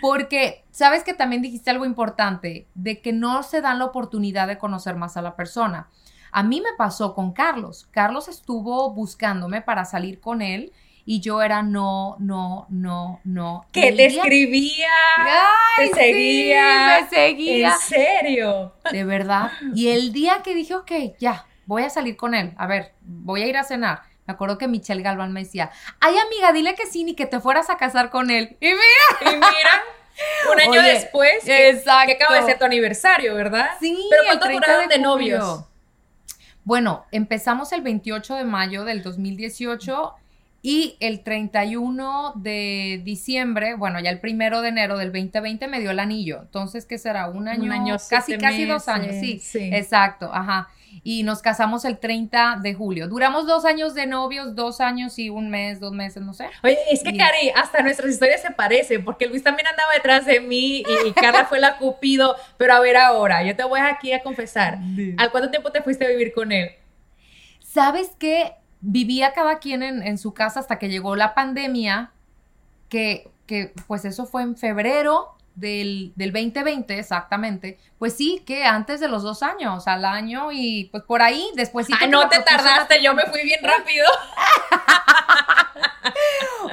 porque, 0.00 0.64
sabes 0.70 1.02
que 1.04 1.12
también 1.12 1.42
dijiste 1.42 1.70
algo 1.70 1.84
importante, 1.84 2.66
de 2.74 3.02
que 3.02 3.12
no 3.12 3.42
se 3.42 3.60
dan 3.60 3.80
la 3.80 3.86
oportunidad 3.86 4.46
de 4.46 4.56
conocer 4.56 4.94
más 4.94 5.16
a 5.16 5.22
la 5.22 5.34
persona. 5.34 5.88
A 6.32 6.42
mí 6.42 6.60
me 6.60 6.72
pasó 6.76 7.14
con 7.14 7.32
Carlos. 7.32 7.88
Carlos 7.90 8.28
estuvo 8.28 8.90
buscándome 8.92 9.62
para 9.62 9.84
salir 9.84 10.20
con 10.20 10.42
él 10.42 10.72
y 11.04 11.20
yo 11.20 11.40
era 11.42 11.62
no, 11.62 12.16
no, 12.18 12.66
no, 12.68 13.20
no. 13.24 13.66
Que 13.72 13.92
te 13.92 14.06
escribía, 14.06 14.88
Ay, 15.78 15.88
te 15.90 15.94
sí, 15.94 16.00
seguía. 16.00 16.98
me 17.00 17.08
seguía. 17.08 17.68
en 17.72 17.78
serio. 17.78 18.74
De 18.92 19.04
verdad. 19.04 19.50
Y 19.74 19.88
el 19.88 20.12
día 20.12 20.42
que 20.44 20.54
dije, 20.54 20.74
ok, 20.74 20.92
ya, 21.18 21.46
voy 21.66 21.82
a 21.84 21.90
salir 21.90 22.16
con 22.16 22.34
él. 22.34 22.52
A 22.58 22.66
ver, 22.66 22.92
voy 23.00 23.42
a 23.42 23.46
ir 23.46 23.56
a 23.56 23.64
cenar. 23.64 24.02
Me 24.26 24.34
acuerdo 24.34 24.58
que 24.58 24.68
Michelle 24.68 25.00
Galván 25.02 25.32
me 25.32 25.42
decía, 25.44 25.70
ay 26.00 26.14
amiga, 26.18 26.52
dile 26.52 26.74
que 26.74 26.84
sí, 26.86 27.02
ni 27.04 27.14
que 27.14 27.24
te 27.24 27.40
fueras 27.40 27.70
a 27.70 27.78
casar 27.78 28.10
con 28.10 28.30
él. 28.30 28.58
Y 28.60 28.66
mira, 28.66 29.32
Y 29.32 29.34
mira, 29.36 29.82
un 30.52 30.60
año 30.60 30.70
Oye, 30.72 30.82
después, 30.82 31.42
que, 31.44 31.70
exacto. 31.70 32.06
que 32.08 32.22
acaba 32.22 32.38
de 32.40 32.44
ser 32.44 32.58
tu 32.58 32.66
aniversario, 32.66 33.34
¿verdad? 33.34 33.70
sí, 33.80 34.06
Pero 34.10 34.24
¿cuánto 34.26 34.44
30 34.44 34.66
duraron 34.66 34.88
de, 34.90 34.98
novios? 34.98 35.64
Bueno, 36.64 37.04
empezamos 37.12 37.72
el 37.72 37.82
28 37.82 38.34
de 38.34 38.44
mayo 38.44 38.84
del 38.84 39.02
2018 39.02 40.14
Y 40.60 40.96
el 41.00 41.22
31 41.22 42.32
de 42.36 43.00
diciembre, 43.04 43.74
bueno, 43.74 44.00
ya 44.00 44.10
el 44.10 44.20
primero 44.20 44.60
de 44.60 44.68
enero 44.68 44.98
del 44.98 45.12
2020 45.12 45.68
me 45.68 45.80
dio 45.80 45.92
el 45.92 46.00
anillo. 46.00 46.40
Entonces, 46.42 46.84
¿qué 46.84 46.98
será? 46.98 47.28
Un 47.28 47.48
año, 47.48 47.62
Un 47.62 47.72
año, 47.72 47.96
casi, 48.10 48.36
casi 48.38 48.64
dos 48.66 48.88
años, 48.88 49.14
sí. 49.20 49.40
Exacto, 49.72 50.30
ajá. 50.32 50.68
Y 51.04 51.22
nos 51.22 51.42
casamos 51.42 51.84
el 51.84 51.98
30 51.98 52.58
de 52.62 52.74
julio. 52.74 53.08
Duramos 53.08 53.46
dos 53.46 53.64
años 53.64 53.94
de 53.94 54.06
novios, 54.06 54.54
dos 54.54 54.80
años 54.80 55.18
y 55.18 55.30
un 55.30 55.50
mes, 55.50 55.80
dos 55.80 55.92
meses, 55.92 56.22
no 56.22 56.34
sé. 56.34 56.48
Oye, 56.62 56.76
es 56.90 57.02
que 57.02 57.10
Y- 57.10 57.18
Cari, 57.18 57.50
hasta 57.54 57.82
nuestras 57.82 58.10
historias 58.10 58.42
se 58.42 58.50
parecen, 58.50 59.04
porque 59.04 59.26
Luis 59.26 59.42
también 59.42 59.66
andaba 59.68 59.92
detrás 59.94 60.26
de 60.26 60.40
mí 60.40 60.82
y 61.06 61.12
Carla 61.12 61.44
fue 61.46 61.60
la 61.60 61.78
Cupido. 61.78 62.36
Pero 62.56 62.74
a 62.74 62.80
ver 62.80 62.96
ahora, 62.96 63.42
yo 63.44 63.54
te 63.56 63.64
voy 63.64 63.80
aquí 63.80 64.12
a 64.12 64.22
confesar. 64.22 64.78
¿Al 65.16 65.30
cuánto 65.30 65.50
tiempo 65.50 65.70
te 65.72 65.82
fuiste 65.82 66.04
a 66.04 66.08
vivir 66.08 66.32
con 66.32 66.52
él? 66.52 66.70
¿Sabes 67.60 68.10
qué? 68.18 68.52
Vivía 68.80 69.32
cada 69.32 69.58
quien 69.58 69.82
en, 69.82 70.02
en 70.02 70.18
su 70.18 70.32
casa 70.34 70.60
hasta 70.60 70.78
que 70.78 70.88
llegó 70.88 71.16
la 71.16 71.34
pandemia, 71.34 72.10
que, 72.88 73.28
que 73.46 73.72
pues 73.86 74.04
eso 74.04 74.26
fue 74.26 74.42
en 74.42 74.56
febrero 74.56 75.34
del, 75.58 76.12
del 76.16 76.32
2020, 76.32 76.98
exactamente. 76.98 77.78
Pues 77.98 78.14
sí, 78.16 78.42
que 78.46 78.64
antes 78.64 79.00
de 79.00 79.08
los 79.08 79.22
dos 79.22 79.42
años, 79.42 79.86
al 79.88 80.04
año 80.04 80.52
y 80.52 80.84
pues 80.90 81.02
por 81.04 81.22
ahí, 81.22 81.50
después 81.56 81.86
Ah, 82.00 82.06
no 82.06 82.28
te 82.28 82.40
tardaste, 82.40 83.02
yo 83.02 83.14
me 83.14 83.24
fui 83.26 83.42
bien 83.42 83.60
rápido. 83.62 84.06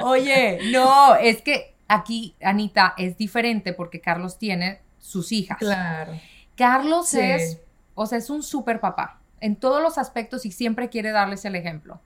Oye, 0.02 0.58
no, 0.72 1.14
es 1.16 1.42
que 1.42 1.74
aquí, 1.88 2.34
Anita, 2.42 2.94
es 2.96 3.16
diferente 3.16 3.72
porque 3.72 4.00
Carlos 4.00 4.38
tiene 4.38 4.80
sus 4.98 5.32
hijas. 5.32 5.58
Claro. 5.58 6.18
Carlos 6.56 7.08
Sí. 7.08 7.20
es, 7.20 7.60
o 7.94 8.06
sea, 8.06 8.18
es 8.18 8.30
un 8.30 8.42
super 8.42 8.80
papá 8.80 9.20
en 9.40 9.56
todos 9.56 9.82
los 9.82 9.98
aspectos 9.98 10.46
y 10.46 10.52
siempre 10.52 10.88
quiere 10.88 11.10
darles 11.10 11.44
el 11.44 11.54
ejemplo. 11.54 12.00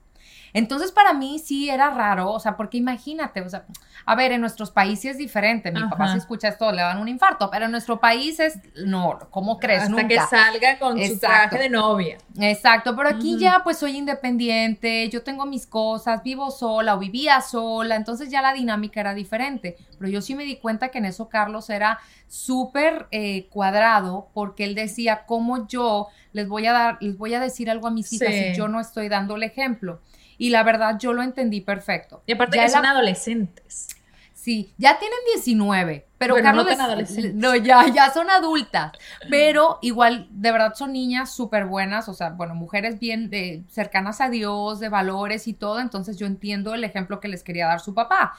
Entonces, 0.53 0.91
para 0.91 1.13
mí 1.13 1.39
sí 1.39 1.69
era 1.69 1.89
raro, 1.91 2.31
o 2.31 2.39
sea, 2.39 2.57
porque 2.57 2.77
imagínate, 2.77 3.41
o 3.41 3.49
sea, 3.49 3.65
a 4.05 4.15
ver, 4.15 4.31
en 4.31 4.41
nuestros 4.41 4.71
países 4.71 5.11
es 5.11 5.17
diferente. 5.17 5.71
Mi 5.71 5.81
papá 5.81 6.05
Ajá. 6.05 6.13
si 6.13 6.17
escucha 6.19 6.47
esto 6.49 6.71
le 6.71 6.81
dan 6.81 6.97
un 6.97 7.07
infarto, 7.07 7.49
pero 7.51 7.65
en 7.65 7.71
nuestro 7.71 7.99
país 7.99 8.39
es, 8.39 8.59
no, 8.85 9.19
¿cómo 9.29 9.59
crees? 9.59 9.83
Hasta 9.83 9.91
Nunca. 9.91 10.07
que 10.07 10.19
salga 10.19 10.79
con 10.79 11.01
su 11.01 11.19
traje 11.19 11.57
de 11.57 11.69
novia. 11.69 12.17
Exacto, 12.39 12.95
pero 12.95 13.09
aquí 13.09 13.37
ya 13.37 13.61
pues 13.63 13.77
soy 13.77 13.97
independiente, 13.97 15.07
yo 15.09 15.23
tengo 15.23 15.45
mis 15.45 15.67
cosas, 15.67 16.23
vivo 16.23 16.49
sola 16.51 16.95
o 16.95 16.99
vivía 16.99 17.41
sola, 17.41 17.95
entonces 17.95 18.29
ya 18.29 18.41
la 18.41 18.53
dinámica 18.53 18.99
era 18.99 19.13
diferente. 19.13 19.77
Pero 19.99 20.09
yo 20.09 20.21
sí 20.21 20.33
me 20.35 20.43
di 20.45 20.57
cuenta 20.57 20.89
que 20.89 20.97
en 20.97 21.05
eso 21.05 21.29
Carlos 21.29 21.69
era 21.69 21.99
súper 22.27 23.07
eh, 23.11 23.47
cuadrado 23.49 24.29
porque 24.33 24.63
él 24.63 24.73
decía, 24.73 25.25
¿cómo 25.25 25.67
yo 25.67 26.07
les 26.33 26.47
voy 26.47 26.65
a 26.65 26.71
dar, 26.73 26.97
les 27.01 27.17
voy 27.17 27.33
a 27.33 27.39
decir 27.39 27.69
algo 27.69 27.87
a 27.87 27.91
mis 27.91 28.11
hijas 28.13 28.29
Sí. 28.29 28.51
si 28.51 28.55
yo 28.55 28.67
no 28.67 28.79
estoy 28.79 29.09
dando 29.09 29.35
el 29.35 29.43
ejemplo? 29.43 30.01
Y 30.41 30.49
la 30.49 30.63
verdad 30.63 30.97
yo 30.99 31.13
lo 31.13 31.21
entendí 31.21 31.61
perfecto. 31.61 32.23
Y 32.25 32.31
aparte 32.33 32.57
Ya 32.57 32.63
que 32.65 32.71
la- 32.71 32.77
son 32.77 32.85
adolescentes. 32.87 33.89
Sí, 34.33 34.73
ya 34.79 34.97
tienen 34.97 35.19
19, 35.35 36.07
pero 36.17 36.33
Bueno, 36.33 36.47
Carlos 36.47 36.65
no 36.65 36.71
tan 36.71 36.81
adolescentes. 36.81 37.35
no, 37.35 37.55
ya, 37.55 37.85
ya 37.93 38.09
son 38.11 38.27
adultas, 38.31 38.91
pero 39.29 39.77
igual 39.83 40.27
de 40.31 40.51
verdad 40.51 40.73
son 40.73 40.93
niñas 40.93 41.31
súper 41.31 41.65
buenas, 41.65 42.09
o 42.09 42.15
sea, 42.15 42.31
bueno, 42.31 42.55
mujeres 42.55 42.97
bien 42.99 43.29
eh, 43.33 43.61
cercanas 43.69 44.19
a 44.19 44.29
Dios, 44.29 44.79
de 44.79 44.89
valores 44.89 45.47
y 45.47 45.53
todo, 45.53 45.79
entonces 45.79 46.17
yo 46.17 46.25
entiendo 46.25 46.73
el 46.73 46.83
ejemplo 46.83 47.19
que 47.19 47.27
les 47.27 47.43
quería 47.43 47.67
dar 47.67 47.81
su 47.81 47.93
papá. 47.93 48.33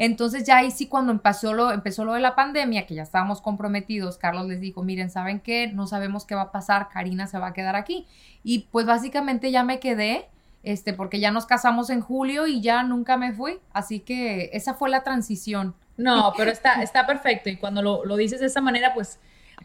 Entonces 0.00 0.44
ya 0.44 0.58
ahí 0.58 0.70
sí 0.70 0.86
cuando 0.86 1.10
empezó 1.10 1.52
lo, 1.52 1.72
empezó 1.72 2.04
lo 2.04 2.12
de 2.12 2.20
la 2.20 2.36
pandemia, 2.36 2.86
que 2.86 2.94
ya 2.94 3.02
estábamos 3.02 3.40
comprometidos, 3.42 4.16
Carlos 4.16 4.46
les 4.46 4.60
dijo, 4.60 4.84
miren, 4.84 5.10
¿saben 5.10 5.40
qué? 5.40 5.66
No 5.66 5.88
sabemos 5.88 6.24
qué 6.24 6.36
va 6.36 6.42
a 6.42 6.52
pasar, 6.52 6.88
Karina 6.88 7.26
se 7.26 7.36
va 7.40 7.48
a 7.48 7.52
quedar 7.52 7.74
aquí. 7.74 8.06
Y 8.44 8.68
pues 8.70 8.86
básicamente 8.86 9.50
ya 9.50 9.64
me 9.64 9.80
quedé, 9.80 10.28
este, 10.62 10.92
porque 10.92 11.20
ya 11.20 11.30
nos 11.30 11.46
casamos 11.46 11.90
en 11.90 12.00
julio 12.00 12.46
y 12.46 12.60
ya 12.60 12.82
nunca 12.82 13.16
me 13.16 13.32
fui, 13.32 13.58
así 13.72 14.00
que 14.00 14.50
esa 14.52 14.74
fue 14.74 14.90
la 14.90 15.02
transición. 15.02 15.74
No, 15.96 16.32
pero 16.36 16.50
está, 16.50 16.82
está 16.82 17.06
perfecto. 17.06 17.50
Y 17.50 17.56
cuando 17.56 17.82
lo, 17.82 18.04
lo 18.04 18.16
dices 18.16 18.38
de 18.40 18.46
esa 18.46 18.60
manera, 18.60 18.94
pues 18.94 19.18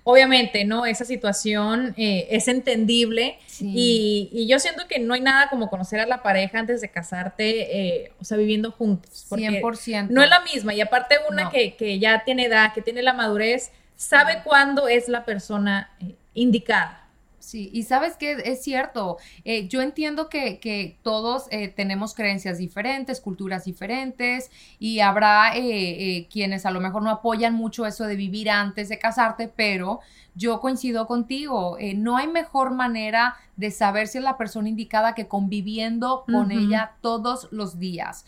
obviamente, 0.03 0.65
¿no? 0.65 0.85
Esa 0.85 1.05
situación 1.05 1.93
eh, 1.97 2.27
es 2.31 2.47
entendible. 2.47 3.37
Sí. 3.45 3.71
Y, 3.75 4.29
y 4.31 4.47
yo 4.47 4.57
siento 4.59 4.87
que 4.87 4.99
no 4.99 5.13
hay 5.13 5.21
nada 5.21 5.49
como 5.49 5.69
conocer 5.69 5.99
a 5.99 6.07
la 6.07 6.23
pareja 6.23 6.59
antes 6.59 6.81
de 6.81 6.89
casarte, 6.89 8.03
eh, 8.03 8.11
o 8.19 8.25
sea, 8.25 8.37
viviendo 8.37 8.71
juntos. 8.71 9.27
Porque 9.29 9.61
100%. 9.61 10.09
no 10.09 10.23
es 10.23 10.29
la 10.29 10.39
misma. 10.41 10.73
Y 10.73 10.81
aparte 10.81 11.15
una 11.29 11.43
No. 11.45 11.49
que, 11.51 11.75
que 11.75 11.99
ya 11.99 12.23
tiene 12.23 12.45
edad, 12.45 12.73
que 12.73 12.81
tiene 12.81 13.03
la 13.03 13.13
madurez, 13.13 13.71
sabe 13.95 14.41
cuándo 14.43 14.87
es 14.87 15.07
la 15.07 15.25
persona 15.25 15.91
eh, 15.99 16.15
indicada. 16.33 17.02
Sí, 17.43 17.69
y 17.73 17.83
sabes 17.83 18.15
que 18.15 18.41
es 18.45 18.63
cierto, 18.63 19.17
eh, 19.43 19.67
yo 19.67 19.81
entiendo 19.81 20.29
que, 20.29 20.59
que 20.59 20.97
todos 21.03 21.47
eh, 21.51 21.67
tenemos 21.67 22.15
creencias 22.15 22.57
diferentes, 22.57 23.19
culturas 23.19 23.65
diferentes, 23.65 24.49
y 24.79 25.01
habrá 25.01 25.53
eh, 25.57 25.61
eh, 25.61 26.27
quienes 26.31 26.65
a 26.65 26.71
lo 26.71 26.79
mejor 26.79 27.03
no 27.03 27.09
apoyan 27.09 27.53
mucho 27.53 27.85
eso 27.85 28.05
de 28.05 28.15
vivir 28.15 28.49
antes 28.49 28.87
de 28.87 28.97
casarte, 28.97 29.49
pero 29.53 29.99
yo 30.35 30.61
coincido 30.61 31.05
contigo, 31.05 31.77
eh, 31.79 31.93
no 31.93 32.15
hay 32.15 32.27
mejor 32.27 32.71
manera 32.71 33.35
de 33.57 33.71
saber 33.71 34.07
si 34.07 34.19
es 34.19 34.23
la 34.23 34.37
persona 34.37 34.69
indicada 34.69 35.13
que 35.13 35.27
conviviendo 35.27 36.23
con 36.25 36.49
ella 36.51 36.93
todos 37.01 37.49
los 37.51 37.77
días. 37.77 38.25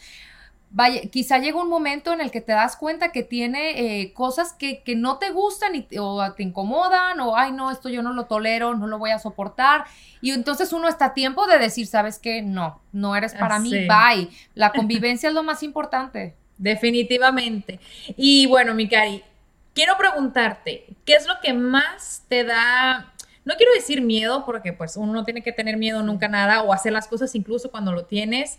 Vaya, 0.72 1.02
quizá 1.10 1.38
llega 1.38 1.62
un 1.62 1.70
momento 1.70 2.12
en 2.12 2.20
el 2.20 2.32
que 2.32 2.42
te 2.42 2.52
das 2.52 2.76
cuenta 2.76 3.12
que 3.14 3.24
tiene 3.24 4.02
eh, 4.02 4.14
cosas 4.14 4.52
que, 4.52 4.84
que 4.84 4.96
no 4.96 5.20
te 5.20 5.32
gustan 5.32 5.74
y, 5.76 5.88
o 5.98 6.34
te 6.34 6.44
incomodan 6.44 7.20
o, 7.22 7.38
ay, 7.38 7.54
no, 7.54 7.72
esto 7.72 7.88
yo 7.88 8.02
no 8.02 8.12
lo 8.12 8.26
tolero, 8.26 8.76
no 8.76 8.88
lo 8.88 8.98
voy 9.00 9.12
a 9.12 9.20
soportar. 9.20 9.86
Y 10.22 10.32
entonces 10.32 10.74
uno 10.74 10.88
está 10.90 11.06
a 11.06 11.14
tiempo 11.14 11.48
de 11.48 11.60
decir, 11.60 11.88
¿sabes 11.88 12.20
qué? 12.20 12.42
No, 12.42 12.82
no 12.92 13.16
eres 13.16 13.34
para 13.34 13.60
mí, 13.60 13.70
Sí. 13.70 13.88
bye. 13.88 14.30
La 14.54 14.72
convivencia 14.72 15.30
es 15.30 15.36
lo 15.36 15.44
más 15.44 15.64
importante. 15.64 16.36
Definitivamente. 16.58 17.80
Y 18.18 18.46
bueno, 18.48 18.74
mi 18.74 18.88
Cari, 18.90 19.24
quiero 19.74 19.98
preguntarte, 19.98 20.86
¿qué 21.06 21.14
es 21.14 21.28
lo 21.28 21.36
que 21.42 21.54
más 21.54 22.24
te 22.28 22.44
da, 22.44 23.14
no 23.44 23.56
quiero 23.56 23.74
decir 23.74 24.02
miedo, 24.02 24.46
porque 24.46 24.74
pues 24.74 24.98
uno 24.98 25.14
no 25.14 25.24
tiene 25.26 25.44
que 25.44 25.52
tener 25.52 25.78
miedo 25.78 26.02
nunca 26.02 26.28
nada 26.28 26.64
o 26.64 26.74
hacer 26.74 26.94
las 26.94 27.08
cosas 27.08 27.36
incluso 27.36 27.70
cuando 27.72 27.92
lo 27.92 28.06
tienes, 28.06 28.58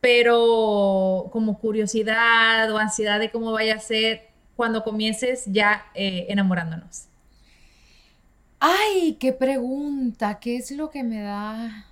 pero 0.00 1.28
como 1.32 1.58
curiosidad 1.58 2.70
o 2.72 2.78
ansiedad 2.78 3.18
de 3.18 3.30
cómo 3.30 3.52
vaya 3.52 3.74
a 3.74 3.80
ser 3.80 4.28
cuando 4.56 4.84
comiences 4.84 5.44
ya 5.46 5.86
eh, 5.94 6.26
enamorándonos? 6.28 7.06
Ay, 8.60 9.16
qué 9.20 9.32
pregunta, 9.32 10.40
¿qué 10.40 10.56
es 10.56 10.70
lo 10.72 10.90
que 10.90 11.04
me 11.04 11.20
da? 11.22 11.86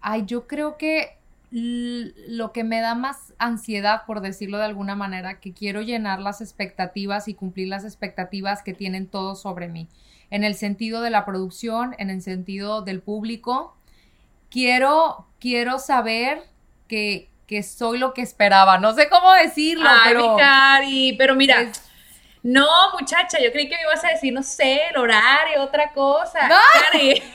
Ay, 0.00 0.24
yo 0.24 0.46
creo 0.46 0.76
que 0.76 1.18
lo 1.50 2.52
que 2.52 2.62
me 2.62 2.80
da 2.80 2.94
más 2.94 3.34
ansiedad, 3.38 4.02
por 4.06 4.20
decirlo 4.20 4.58
de 4.58 4.64
alguna 4.64 4.94
manera, 4.94 5.40
que 5.40 5.52
quiero 5.52 5.82
llenar 5.82 6.20
las 6.20 6.40
expectativas 6.40 7.26
y 7.26 7.34
cumplir 7.34 7.68
las 7.68 7.84
expectativas 7.84 8.62
que 8.62 8.72
tienen 8.72 9.08
todos 9.08 9.42
sobre 9.42 9.66
mí, 9.66 9.88
en 10.30 10.44
el 10.44 10.54
sentido 10.54 11.02
de 11.02 11.10
la 11.10 11.24
producción, 11.24 11.96
en 11.98 12.08
el 12.08 12.22
sentido 12.22 12.82
del 12.82 13.00
público. 13.00 13.76
Quiero, 14.50 15.26
quiero 15.40 15.78
saber 15.78 16.42
que, 16.88 17.28
que 17.46 17.62
soy 17.62 17.98
lo 17.98 18.12
que 18.14 18.22
esperaba. 18.22 18.78
No 18.78 18.94
sé 18.94 19.08
cómo 19.08 19.32
decirlo, 19.32 19.88
Ay, 19.88 20.00
pero 20.12 20.32
mi 20.34 20.40
Cari, 20.40 21.14
pero 21.18 21.34
mira, 21.34 21.60
es- 21.62 21.82
no, 22.42 22.66
muchacha, 22.98 23.38
yo 23.38 23.52
creí 23.52 23.68
que 23.68 23.76
me 23.76 23.82
ibas 23.82 24.02
a 24.02 24.08
decir, 24.08 24.32
no 24.32 24.42
sé, 24.42 24.80
el 24.90 24.96
horario, 24.96 25.62
otra 25.62 25.92
cosa. 25.92 26.48
No. 26.48 26.56
Cari. 26.92 27.22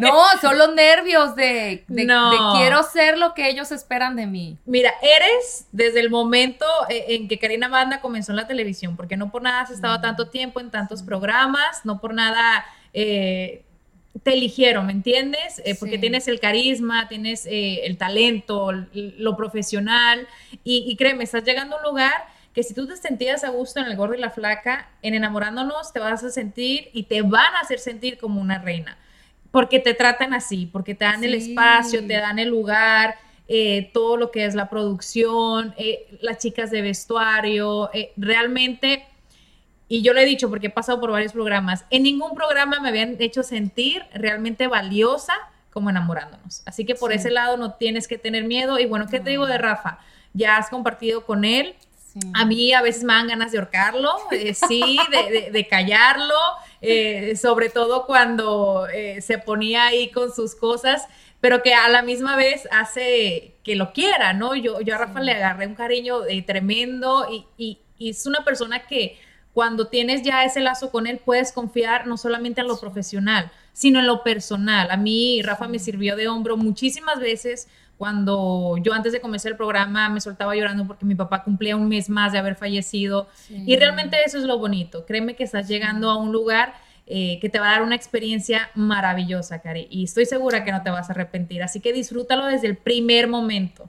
No, 0.00 0.12
son 0.40 0.58
los 0.58 0.74
nervios 0.74 1.36
de, 1.36 1.84
de- 1.86 2.04
No. 2.04 2.30
de 2.54 2.58
quiero 2.58 2.82
ser 2.82 3.16
lo 3.16 3.32
que 3.32 3.48
ellos 3.48 3.70
esperan 3.70 4.16
de 4.16 4.26
mí. 4.26 4.58
Mira, 4.66 4.92
eres 5.00 5.68
desde 5.70 6.00
el 6.00 6.10
momento 6.10 6.66
eh, 6.88 7.04
en 7.10 7.28
que 7.28 7.38
Karina 7.38 7.68
Banda 7.68 8.00
comenzó 8.00 8.32
en 8.32 8.38
la 8.38 8.48
televisión, 8.48 8.96
porque 8.96 9.16
no 9.16 9.30
por 9.30 9.40
nada 9.42 9.60
has 9.60 9.70
estado 9.70 10.00
tanto 10.00 10.30
tiempo 10.30 10.58
en 10.58 10.72
tantos 10.72 11.04
programas, 11.04 11.84
no 11.84 12.00
por 12.00 12.12
nada 12.12 12.64
eh, 12.92 13.64
te 14.22 14.34
eligieron, 14.34 14.86
¿me 14.86 14.92
entiendes? 14.92 15.60
Eh, 15.64 15.74
porque 15.78 15.94
Sí. 15.94 16.00
tienes 16.00 16.28
el 16.28 16.38
carisma, 16.40 17.08
tienes 17.08 17.46
eh, 17.46 17.86
el 17.86 17.96
talento, 17.96 18.70
lo 18.92 19.36
profesional, 19.36 20.26
y, 20.64 20.84
y 20.86 20.96
créeme, 20.96 21.24
estás 21.24 21.44
llegando 21.44 21.76
a 21.76 21.78
un 21.78 21.84
lugar 21.84 22.12
que 22.54 22.62
si 22.62 22.74
tú 22.74 22.86
te 22.86 22.96
sentías 22.96 23.44
a 23.44 23.48
gusto 23.48 23.80
en 23.80 23.86
el 23.86 23.96
gordo 23.96 24.14
y 24.14 24.18
la 24.20 24.28
flaca, 24.30 24.90
en 25.00 25.14
enamorándonos 25.14 25.92
te 25.92 26.00
vas 26.00 26.22
a 26.22 26.30
sentir 26.30 26.90
y 26.92 27.04
te 27.04 27.22
van 27.22 27.54
a 27.54 27.60
hacer 27.60 27.78
sentir 27.78 28.18
como 28.18 28.40
una 28.40 28.58
reina. 28.58 28.98
Porque 29.50 29.78
te 29.78 29.94
tratan 29.94 30.34
así, 30.34 30.66
porque 30.66 30.94
te 30.94 31.04
dan 31.06 31.24
el 31.24 31.34
espacio, 31.34 32.06
te 32.06 32.14
dan 32.14 32.38
el 32.38 32.48
lugar, 32.50 33.16
eh, 33.48 33.90
todo 33.94 34.16
lo 34.18 34.30
que 34.30 34.44
es 34.44 34.54
la 34.54 34.68
producción, 34.70 35.74
las 36.20 36.38
chicas 36.38 36.70
de 36.70 36.80
vestuario, 36.82 37.90
realmente, 38.16 39.04
y 39.94 40.02
yo 40.02 40.12
lo 40.14 40.20
he 40.20 40.24
dicho 40.24 40.48
porque 40.48 40.68
he 40.68 40.70
pasado 40.70 41.00
por 41.00 41.10
varios 41.10 41.32
programas, 41.32 41.84
en 41.90 42.02
ningún 42.04 42.34
programa 42.34 42.80
me 42.80 42.88
habían 42.88 43.16
hecho 43.20 43.42
sentir 43.42 44.02
realmente 44.14 44.66
valiosa 44.66 45.34
como 45.72 45.90
enamorándonos. 45.90 46.62
Así 46.66 46.84
que 46.86 46.94
por 46.94 47.10
Sí. 47.12 47.18
ese 47.18 47.30
lado 47.30 47.56
no 47.56 47.74
tienes 47.74 48.08
que 48.08 48.16
tener 48.18 48.44
miedo. 48.44 48.78
Y 48.78 48.86
bueno, 48.86 49.06
¿qué 49.10 49.20
te 49.20 49.30
digo 49.30 49.46
de 49.46 49.58
Rafa? 49.58 49.98
Ya 50.32 50.56
has 50.56 50.68
compartido 50.70 51.24
con 51.26 51.44
él, 51.44 51.74
a 52.34 52.44
mí 52.44 52.72
a 52.74 52.82
veces 52.82 53.04
me 53.04 53.12
dan 53.14 53.28
ganas 53.28 53.52
de 53.52 53.58
ahorcarlo, 53.58 54.10
eh, 54.30 54.52
sí, 54.54 54.98
de, 55.10 55.30
de- 55.40 55.50
de 55.50 55.66
callarlo, 55.68 56.38
eh, 56.82 57.34
sobre 57.36 57.68
todo 57.70 58.04
cuando 58.06 58.86
eh, 58.92 59.20
se 59.22 59.38
ponía 59.38 59.86
ahí 59.86 60.10
con 60.10 60.32
sus 60.32 60.54
cosas. 60.54 61.06
pero 61.40 61.60
que 61.62 61.74
a 61.74 61.88
la 61.88 62.02
misma 62.02 62.36
vez 62.36 62.68
hace 62.70 63.56
que 63.64 63.74
lo 63.74 63.92
quiera, 63.92 64.32
¿no? 64.32 64.54
Yo, 64.54 64.80
yo 64.80 64.94
a 64.94 64.98
Rafa 64.98 65.20
le 65.20 65.32
agarré 65.32 65.66
un 65.66 65.74
cariño 65.74 66.24
eh, 66.26 66.40
tremendo 66.42 67.26
y, 67.30 67.44
y, 67.58 67.78
y 67.98 68.10
es 68.10 68.26
una 68.26 68.44
persona 68.44 68.86
que 68.86 69.18
cuando 69.54 69.88
tienes 69.88 70.22
ya 70.22 70.44
ese 70.44 70.60
lazo 70.60 70.90
con 70.90 71.06
él, 71.06 71.20
puedes 71.24 71.52
confiar 71.52 72.06
no 72.06 72.16
solamente 72.16 72.62
en 72.62 72.68
lo 72.68 72.80
profesional, 72.80 73.50
sino 73.72 74.00
en 74.00 74.06
lo 74.06 74.22
personal. 74.22 74.90
A 74.90 74.96
mí, 74.96 75.42
Rafa 75.42 75.68
me 75.68 75.78
sirvió 75.78 76.16
de 76.16 76.28
hombro 76.28 76.56
muchísimas 76.56 77.20
veces 77.20 77.68
cuando 77.98 78.78
yo 78.82 78.94
antes 78.94 79.12
de 79.12 79.20
comenzar 79.20 79.52
el 79.52 79.56
programa 79.56 80.08
me 80.08 80.20
soltaba 80.20 80.56
llorando 80.56 80.86
porque 80.86 81.04
mi 81.04 81.14
papá 81.14 81.44
cumplía 81.44 81.76
un 81.76 81.88
mes 81.88 82.08
más 82.08 82.32
de 82.32 82.38
haber 82.38 82.56
fallecido. 82.56 83.28
Y 83.48 83.76
realmente 83.76 84.16
eso 84.24 84.38
es 84.38 84.44
lo 84.44 84.58
bonito. 84.58 85.06
Créeme 85.06 85.36
que 85.36 85.44
estás 85.44 85.68
llegando 85.68 86.10
a 86.10 86.16
un 86.16 86.32
lugar 86.32 86.74
eh, 87.06 87.38
que 87.40 87.48
te 87.48 87.60
va 87.60 87.68
a 87.68 87.72
dar 87.72 87.82
una 87.82 87.94
experiencia 87.94 88.70
maravillosa, 88.74 89.60
Cari. 89.60 89.86
Y 89.90 90.04
estoy 90.04 90.26
segura 90.26 90.64
que 90.64 90.72
no 90.72 90.82
te 90.82 90.90
vas 90.90 91.10
a 91.10 91.12
arrepentir. 91.12 91.62
Así 91.62 91.80
que 91.80 91.92
disfrútalo 91.92 92.46
desde 92.46 92.66
el 92.66 92.76
primer 92.76 93.28
momento 93.28 93.88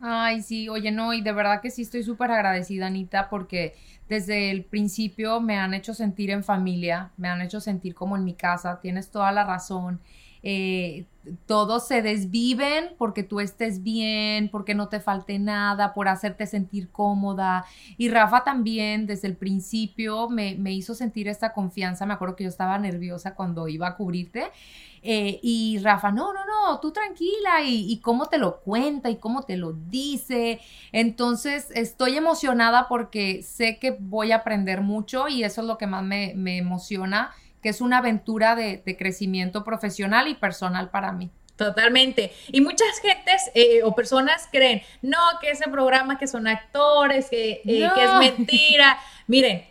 Ay, 0.00 0.42
sí, 0.42 0.68
oye, 0.68 0.92
no, 0.92 1.12
y 1.12 1.22
de 1.22 1.32
verdad 1.32 1.60
que 1.60 1.70
sí 1.70 1.82
estoy 1.82 2.04
súper 2.04 2.30
agradecida, 2.30 2.86
Anita, 2.86 3.28
porque 3.28 3.74
desde 4.08 4.50
el 4.52 4.64
principio 4.64 5.40
me 5.40 5.56
han 5.58 5.74
hecho 5.74 5.92
sentir 5.92 6.30
en 6.30 6.44
familia, 6.44 7.10
me 7.16 7.28
han 7.28 7.40
hecho 7.42 7.60
sentir 7.60 7.94
como 7.96 8.16
en 8.16 8.22
mi 8.24 8.34
casa, 8.34 8.78
tienes 8.80 9.10
toda 9.10 9.32
la 9.32 9.44
razón. 9.44 10.00
Eh, 10.42 11.04
todos 11.46 11.86
se 11.86 12.00
desviven 12.00 12.90
porque 12.96 13.22
tú 13.22 13.40
estés 13.40 13.82
bien, 13.82 14.48
porque 14.48 14.74
no 14.74 14.88
te 14.88 15.00
falte 15.00 15.38
nada, 15.38 15.92
por 15.92 16.08
hacerte 16.08 16.46
sentir 16.46 16.90
cómoda. 16.90 17.66
Y 17.96 18.08
Rafa 18.08 18.44
también 18.44 19.06
desde 19.06 19.28
el 19.28 19.36
principio 19.36 20.28
me, 20.28 20.54
me 20.54 20.72
hizo 20.72 20.94
sentir 20.94 21.28
esta 21.28 21.52
confianza. 21.52 22.06
Me 22.06 22.14
acuerdo 22.14 22.36
que 22.36 22.44
yo 22.44 22.50
estaba 22.50 22.78
nerviosa 22.78 23.34
cuando 23.34 23.68
iba 23.68 23.88
a 23.88 23.96
cubrirte 23.96 24.50
eh, 25.02 25.38
y 25.42 25.78
Rafa, 25.78 26.10
no, 26.10 26.32
no, 26.32 26.40
no, 26.44 26.80
tú 26.80 26.92
tranquila 26.92 27.62
y, 27.64 27.90
y, 27.90 28.00
cómo 28.00 28.26
te 28.26 28.38
lo 28.38 28.60
cuenta 28.60 29.10
y 29.10 29.16
cómo 29.16 29.42
te 29.42 29.56
lo 29.56 29.72
dice. 29.72 30.60
Entonces 30.92 31.68
estoy 31.74 32.16
emocionada 32.16 32.88
porque 32.88 33.42
sé 33.42 33.78
que 33.78 33.96
voy 33.98 34.32
a 34.32 34.36
aprender 34.36 34.80
mucho 34.80 35.28
y 35.28 35.44
eso 35.44 35.60
es 35.60 35.66
lo 35.66 35.78
que 35.78 35.86
más 35.86 36.02
me, 36.02 36.32
me 36.36 36.58
emociona, 36.58 37.30
que 37.62 37.68
es 37.68 37.80
una 37.80 37.98
aventura 37.98 38.54
de, 38.54 38.82
de, 38.84 38.96
crecimiento 38.96 39.64
profesional 39.64 40.28
y 40.28 40.34
personal 40.34 40.90
para 40.90 41.12
mí. 41.12 41.30
Totalmente. 41.58 42.32
Y 42.52 42.60
muchas 42.60 43.00
gentes 43.02 43.50
eh, 43.54 43.82
o 43.82 43.92
personas 43.92 44.48
creen, 44.52 44.80
no, 45.02 45.18
que 45.40 45.50
ese 45.50 45.68
programa 45.68 46.16
que 46.16 46.28
son 46.28 46.46
actores, 46.46 47.28
que, 47.28 47.60
eh, 47.64 47.80
no. 47.80 47.94
que 47.94 48.04
es 48.04 48.14
mentira. 48.36 48.96
Miren, 49.26 49.66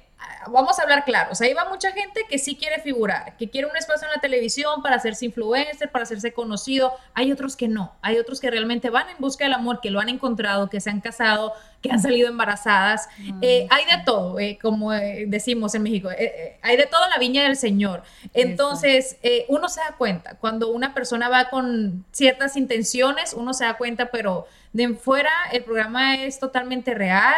vamos 0.52 0.80
a 0.80 0.84
hablar 0.84 1.04
claro, 1.06 1.32
o 1.32 1.36
sea, 1.36 1.48
ahí 1.48 1.54
va 1.54 1.70
mucha 1.70 1.92
gente 1.92 2.22
que 2.30 2.38
sí 2.40 2.56
quiere 2.56 2.82
figurar, 2.82 3.36
que 3.38 3.50
quiere 3.50 3.68
un 3.68 3.76
espacio 3.76 4.08
en 4.08 4.14
la 4.14 4.22
televisión 4.22 4.82
para 4.82 4.96
hacerse 4.96 5.26
influencer, 5.26 5.92
para 5.92 6.04
hacerse 6.04 6.34
conocido. 6.34 6.94
Hay 7.14 7.32
otros 7.32 7.56
que 7.56 7.68
no, 7.68 7.94
hay 8.02 8.18
otros 8.18 8.40
que 8.40 8.50
realmente 8.50 8.90
van 8.90 9.10
en 9.10 9.18
busca 9.20 9.44
del 9.44 9.54
amor, 9.54 9.80
que 9.82 9.92
lo 9.92 10.00
han 10.00 10.10
encontrado, 10.10 10.70
que 10.70 10.80
se 10.80 10.90
han 10.90 11.02
casado, 11.02 11.54
que 11.82 11.92
han 11.92 12.02
salido 12.02 12.30
embarazadas. 12.30 13.08
Mm. 13.18 13.40
Eh, 13.42 13.68
hay 13.70 13.86
de 13.86 14.04
todo, 14.04 14.40
eh, 14.40 14.58
como 14.62 14.94
eh, 14.94 15.26
decimos 15.28 15.76
en 15.76 15.84
México, 15.84 16.10
hay 16.10 16.78
de 16.78 16.86
todo 16.86 17.04
en 17.06 17.12
la 17.12 17.20
viña 17.20 17.44
del 17.44 17.56
Señor. 17.56 18.04
Entonces, 18.34 19.18
uno 19.50 19.70
se 19.70 19.82
da 19.82 19.96
cuenta, 19.98 20.36
cuando 20.36 20.70
una 20.70 20.94
persona 20.94 21.30
va 21.30 21.50
con 21.50 22.06
ciertas 22.12 22.58
intenciones, 22.58 23.34
uno 23.34 23.54
se 23.54 23.66
da 23.66 23.76
cuenta, 23.78 24.10
pero 24.12 24.48
de 24.74 24.94
fuera 24.96 25.32
el 25.52 25.64
programa 25.64 26.16
es 26.16 26.40
totalmente 26.40 26.94
real 26.94 27.36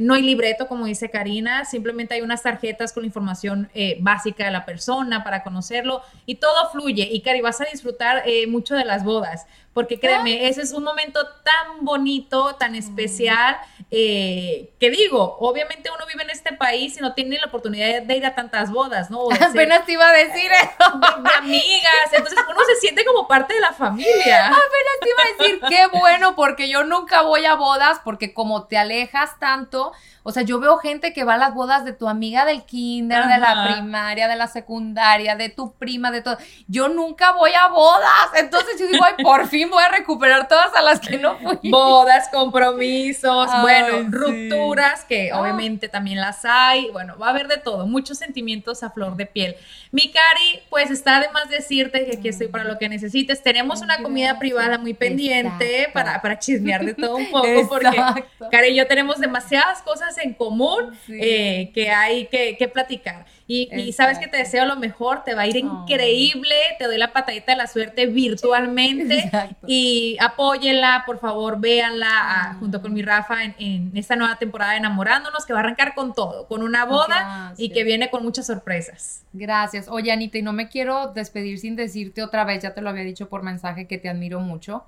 no 0.00 0.14
hay 0.14 0.22
libreto, 0.22 0.68
como 0.68 0.86
dice 0.86 1.10
Karina, 1.10 1.64
simplemente 1.64 2.14
hay 2.14 2.22
unas 2.22 2.42
tarjetas 2.42 2.92
con 2.92 3.02
la 3.02 3.08
información 3.08 3.68
eh, 3.74 3.98
básica 4.00 4.44
de 4.46 4.50
la 4.50 4.64
persona 4.64 5.22
para 5.22 5.42
conocerlo 5.42 6.02
y 6.24 6.36
todo 6.36 6.70
fluye. 6.70 7.08
Y 7.12 7.20
Cari, 7.20 7.42
vas 7.42 7.60
a 7.60 7.66
disfrutar 7.70 8.22
eh, 8.26 8.46
mucho 8.46 8.74
de 8.74 8.84
las 8.84 9.04
bodas, 9.04 9.46
porque 9.74 9.98
créeme, 9.98 10.48
ese 10.48 10.62
es 10.62 10.72
un 10.72 10.84
momento 10.84 11.26
tan 11.42 11.84
bonito, 11.84 12.56
tan 12.56 12.74
especial, 12.74 13.56
eh, 13.90 14.70
que 14.78 14.90
digo, 14.90 15.38
obviamente 15.40 15.90
uno 15.94 16.04
vive 16.06 16.24
en 16.24 16.30
este 16.30 16.52
país 16.52 16.98
y 16.98 17.00
no 17.00 17.14
tiene 17.14 17.38
la 17.38 17.46
oportunidad 17.46 18.02
de 18.02 18.16
ir 18.16 18.26
a 18.26 18.34
tantas 18.34 18.70
bodas, 18.70 19.10
¿no? 19.10 19.28
Apenas 19.40 19.86
te 19.86 19.92
iba 19.92 20.08
a 20.08 20.12
decir 20.12 20.50
eso. 20.52 20.98
De, 20.98 21.22
de, 21.22 21.34
amigas, 21.36 22.12
entonces 22.12 22.38
uno 22.50 22.60
se 22.66 22.76
siente 22.76 23.04
como 23.04 23.26
parte 23.26 23.54
de 23.54 23.60
la 23.60 23.72
familia. 23.72 24.48
Apenas 24.48 24.96
te 25.00 25.08
iba 25.08 25.22
a 25.22 25.38
decir, 25.38 25.60
qué 25.68 25.98
bueno, 25.98 26.36
porque 26.36 26.68
yo 26.68 26.84
nunca 26.84 27.22
voy 27.22 27.46
a 27.46 27.54
bodas, 27.54 28.00
porque 28.04 28.34
como 28.34 28.66
te 28.66 28.76
alejas 28.76 29.38
tanto, 29.38 29.92
o 30.22 30.32
sea, 30.32 30.42
yo 30.42 30.60
veo 30.60 30.78
gente 30.78 31.12
que 31.12 31.24
va 31.24 31.34
a 31.34 31.38
las 31.38 31.54
bodas 31.54 31.84
de 31.84 31.92
tu 31.92 32.08
amiga 32.08 32.44
del 32.44 32.64
kinder, 32.64 33.22
Ajá. 33.22 33.34
de 33.34 33.40
la 33.40 33.74
primaria, 33.74 34.28
de 34.28 34.36
la 34.36 34.46
secundaria, 34.46 35.34
de 35.34 35.48
tu 35.48 35.72
prima, 35.74 36.10
de 36.10 36.20
todo. 36.20 36.36
Yo 36.68 36.88
nunca 36.88 37.32
voy 37.32 37.52
a 37.54 37.68
bodas. 37.68 38.30
Entonces 38.36 38.78
yo 38.78 38.86
digo, 38.86 39.04
ay, 39.04 39.22
por 39.24 39.48
fin 39.48 39.61
voy 39.70 39.82
a 39.82 39.88
recuperar 39.88 40.48
todas 40.48 40.74
a 40.74 40.82
las 40.82 41.00
que 41.00 41.18
no 41.18 41.36
fui. 41.38 41.58
Bodas, 41.70 42.28
compromisos, 42.28 43.48
ay, 43.50 43.62
bueno, 43.62 43.98
sí. 43.98 44.06
rupturas, 44.10 45.04
que 45.04 45.30
ah. 45.30 45.40
obviamente 45.40 45.88
también 45.88 46.20
las 46.20 46.44
hay. 46.44 46.90
Bueno, 46.90 47.16
va 47.18 47.28
a 47.28 47.30
haber 47.30 47.48
de 47.48 47.58
todo, 47.58 47.86
muchos 47.86 48.18
sentimientos 48.18 48.82
a 48.82 48.90
flor 48.90 49.16
de 49.16 49.26
piel. 49.26 49.56
Mi 49.90 50.10
Cari, 50.10 50.62
pues 50.70 50.90
está 50.90 51.20
de 51.20 51.30
más 51.30 51.48
decirte 51.48 52.04
que 52.06 52.16
aquí 52.16 52.28
estoy 52.28 52.48
para 52.48 52.64
lo 52.64 52.78
que 52.78 52.88
necesites. 52.88 53.42
Tenemos 53.42 53.82
una 53.82 53.98
comida 54.02 54.38
privada 54.38 54.78
muy 54.78 54.94
pendiente 54.94 55.88
para, 55.92 56.22
para 56.22 56.38
chismear 56.38 56.84
de 56.84 56.94
todo 56.94 57.16
un 57.16 57.30
poco, 57.30 57.68
porque 57.68 58.02
Cari 58.50 58.68
y 58.68 58.76
yo 58.76 58.86
tenemos 58.86 59.18
demasiadas 59.18 59.82
cosas 59.82 60.16
en 60.18 60.34
común 60.34 60.96
sí. 61.06 61.18
eh, 61.20 61.70
que 61.74 61.90
hay 61.90 62.26
que, 62.26 62.56
que 62.56 62.68
platicar. 62.68 63.26
Y, 63.46 63.68
y, 63.74 63.92
sabes 63.92 64.18
que 64.18 64.28
te 64.28 64.36
deseo 64.36 64.64
lo 64.64 64.76
mejor, 64.76 65.24
te 65.24 65.34
va 65.34 65.42
a 65.42 65.46
ir 65.46 65.56
oh. 65.56 65.82
increíble, 65.82 66.54
te 66.78 66.84
doy 66.86 66.96
la 66.96 67.12
patadita 67.12 67.52
de 67.52 67.58
la 67.58 67.66
suerte 67.66 68.06
virtualmente 68.06 69.18
Exacto. 69.18 69.66
y 69.68 70.16
apóyenla, 70.20 71.02
por 71.06 71.18
favor, 71.18 71.60
véanla 71.60 72.52
oh. 72.54 72.58
junto 72.60 72.80
con 72.80 72.94
mi 72.94 73.02
Rafa 73.02 73.42
en, 73.44 73.54
en, 73.58 73.96
esta 73.96 74.16
nueva 74.16 74.38
temporada 74.38 74.72
de 74.72 74.78
Enamorándonos, 74.78 75.44
que 75.44 75.52
va 75.52 75.60
a 75.60 75.62
arrancar 75.62 75.94
con 75.94 76.14
todo, 76.14 76.46
con 76.46 76.62
una 76.62 76.84
boda 76.84 77.06
Gracias. 77.06 77.60
y 77.60 77.70
que 77.70 77.84
viene 77.84 78.10
con 78.10 78.22
muchas 78.22 78.46
sorpresas. 78.46 79.24
Gracias. 79.32 79.88
Oye, 79.88 80.12
Anita, 80.12 80.38
y 80.38 80.42
no 80.42 80.52
me 80.52 80.68
quiero 80.68 81.12
despedir 81.12 81.58
sin 81.58 81.76
decirte 81.76 82.22
otra 82.22 82.44
vez, 82.44 82.62
ya 82.62 82.74
te 82.74 82.80
lo 82.80 82.90
había 82.90 83.04
dicho 83.04 83.28
por 83.28 83.42
mensaje, 83.42 83.86
que 83.86 83.98
te 83.98 84.08
admiro 84.08 84.40
mucho, 84.40 84.84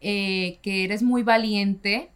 eh, 0.00 0.58
que 0.62 0.84
eres 0.84 1.02
muy 1.02 1.22
valiente, 1.22 2.10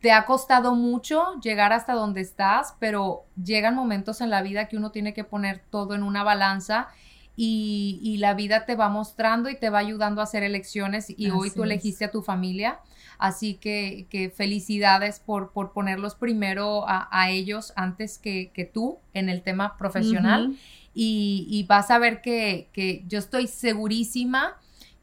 te 0.00 0.12
ha 0.12 0.26
costado 0.26 0.74
mucho 0.74 1.40
llegar 1.40 1.72
hasta 1.72 1.92
donde 1.94 2.20
estás, 2.20 2.74
pero 2.78 3.24
llegan 3.42 3.74
momentos 3.74 4.20
en 4.20 4.30
la 4.30 4.42
vida 4.42 4.68
que 4.68 4.76
uno 4.76 4.90
tiene 4.90 5.14
que 5.14 5.24
poner 5.24 5.62
todo 5.70 5.94
en 5.94 6.02
una 6.02 6.22
balanza 6.22 6.88
y, 7.36 8.00
y 8.02 8.16
la 8.18 8.34
vida 8.34 8.66
te 8.66 8.74
va 8.74 8.88
mostrando 8.88 9.48
y 9.48 9.56
te 9.56 9.70
va 9.70 9.78
ayudando 9.78 10.20
a 10.20 10.24
hacer 10.24 10.42
elecciones 10.42 11.10
y 11.10 11.26
Así 11.26 11.30
hoy 11.30 11.50
tú 11.50 11.64
elegiste 11.64 12.04
es. 12.04 12.08
a 12.08 12.12
tu 12.12 12.22
familia. 12.22 12.80
Así 13.18 13.54
que, 13.54 14.06
que 14.10 14.30
felicidades 14.30 15.18
por, 15.18 15.52
por, 15.52 15.72
ponerlos 15.72 16.14
primero 16.14 16.88
a, 16.88 17.08
a 17.10 17.30
ellos 17.30 17.72
antes 17.74 18.18
que, 18.18 18.52
que, 18.54 18.64
tú 18.64 18.98
en 19.12 19.28
el 19.28 19.42
tema 19.42 19.76
profesional. 19.76 20.48
Uh 20.48 20.52
-huh. 20.52 20.58
y, 20.94 21.46
y, 21.50 21.64
vas 21.64 21.90
a 21.90 21.98
ver 21.98 22.22
que, 22.22 22.68
que 22.72 23.04
yo 23.08 23.18
estoy 23.18 23.48
segurísima 23.48 24.56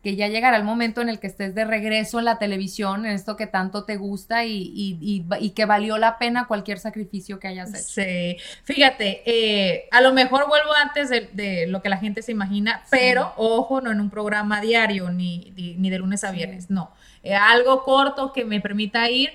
que 0.05 0.15
ya 0.15 0.27
llegará 0.27 0.55
el 0.57 0.63
momento 0.63 1.01
en 1.01 1.09
el 1.09 1.19
que 1.19 1.25
estés 1.25 1.55
de 1.55 1.65
regreso 1.65 2.19
en 2.19 2.25
la 2.25 2.37
televisión, 2.37 3.07
en 3.07 3.13
esto 3.13 3.35
que 3.35 3.47
tanto 3.47 3.85
te 3.85 3.97
gusta 3.97 4.45
y, 4.45 4.53
y- 4.75 4.99
y- 5.01 5.25
y 5.39 5.49
que 5.49 5.65
valió 5.65 5.97
la 5.97 6.19
pena 6.19 6.45
cualquier 6.45 6.77
sacrificio 6.77 7.39
que 7.39 7.47
hayas 7.47 7.69
hecho. 7.73 8.01
Sí, 8.03 8.37
fíjate, 8.65 9.23
eh, 9.25 9.87
a 9.89 10.01
lo 10.01 10.13
mejor 10.13 10.47
vuelvo 10.47 10.71
antes 10.73 11.09
de, 11.09 11.27
de 11.33 11.65
lo 11.65 11.81
que 11.81 11.89
la 11.89 11.97
gente 11.97 12.21
se 12.21 12.31
imagina, 12.31 12.83
pero 12.91 13.33
ojo, 13.37 13.81
no 13.81 13.91
en 13.91 13.99
un 13.99 14.11
programa 14.11 14.61
diario 14.61 15.09
ni, 15.09 15.51
ni, 15.55 15.73
ni 15.73 15.89
de 15.89 15.97
lunes 15.97 16.23
a 16.23 16.29
Sí. 16.29 16.35
viernes, 16.35 16.69
no. 16.69 16.91
Eh, 17.23 17.33
algo 17.33 17.83
corto 17.83 18.31
que 18.31 18.45
me 18.45 18.61
permita 18.61 19.09
ir. 19.09 19.31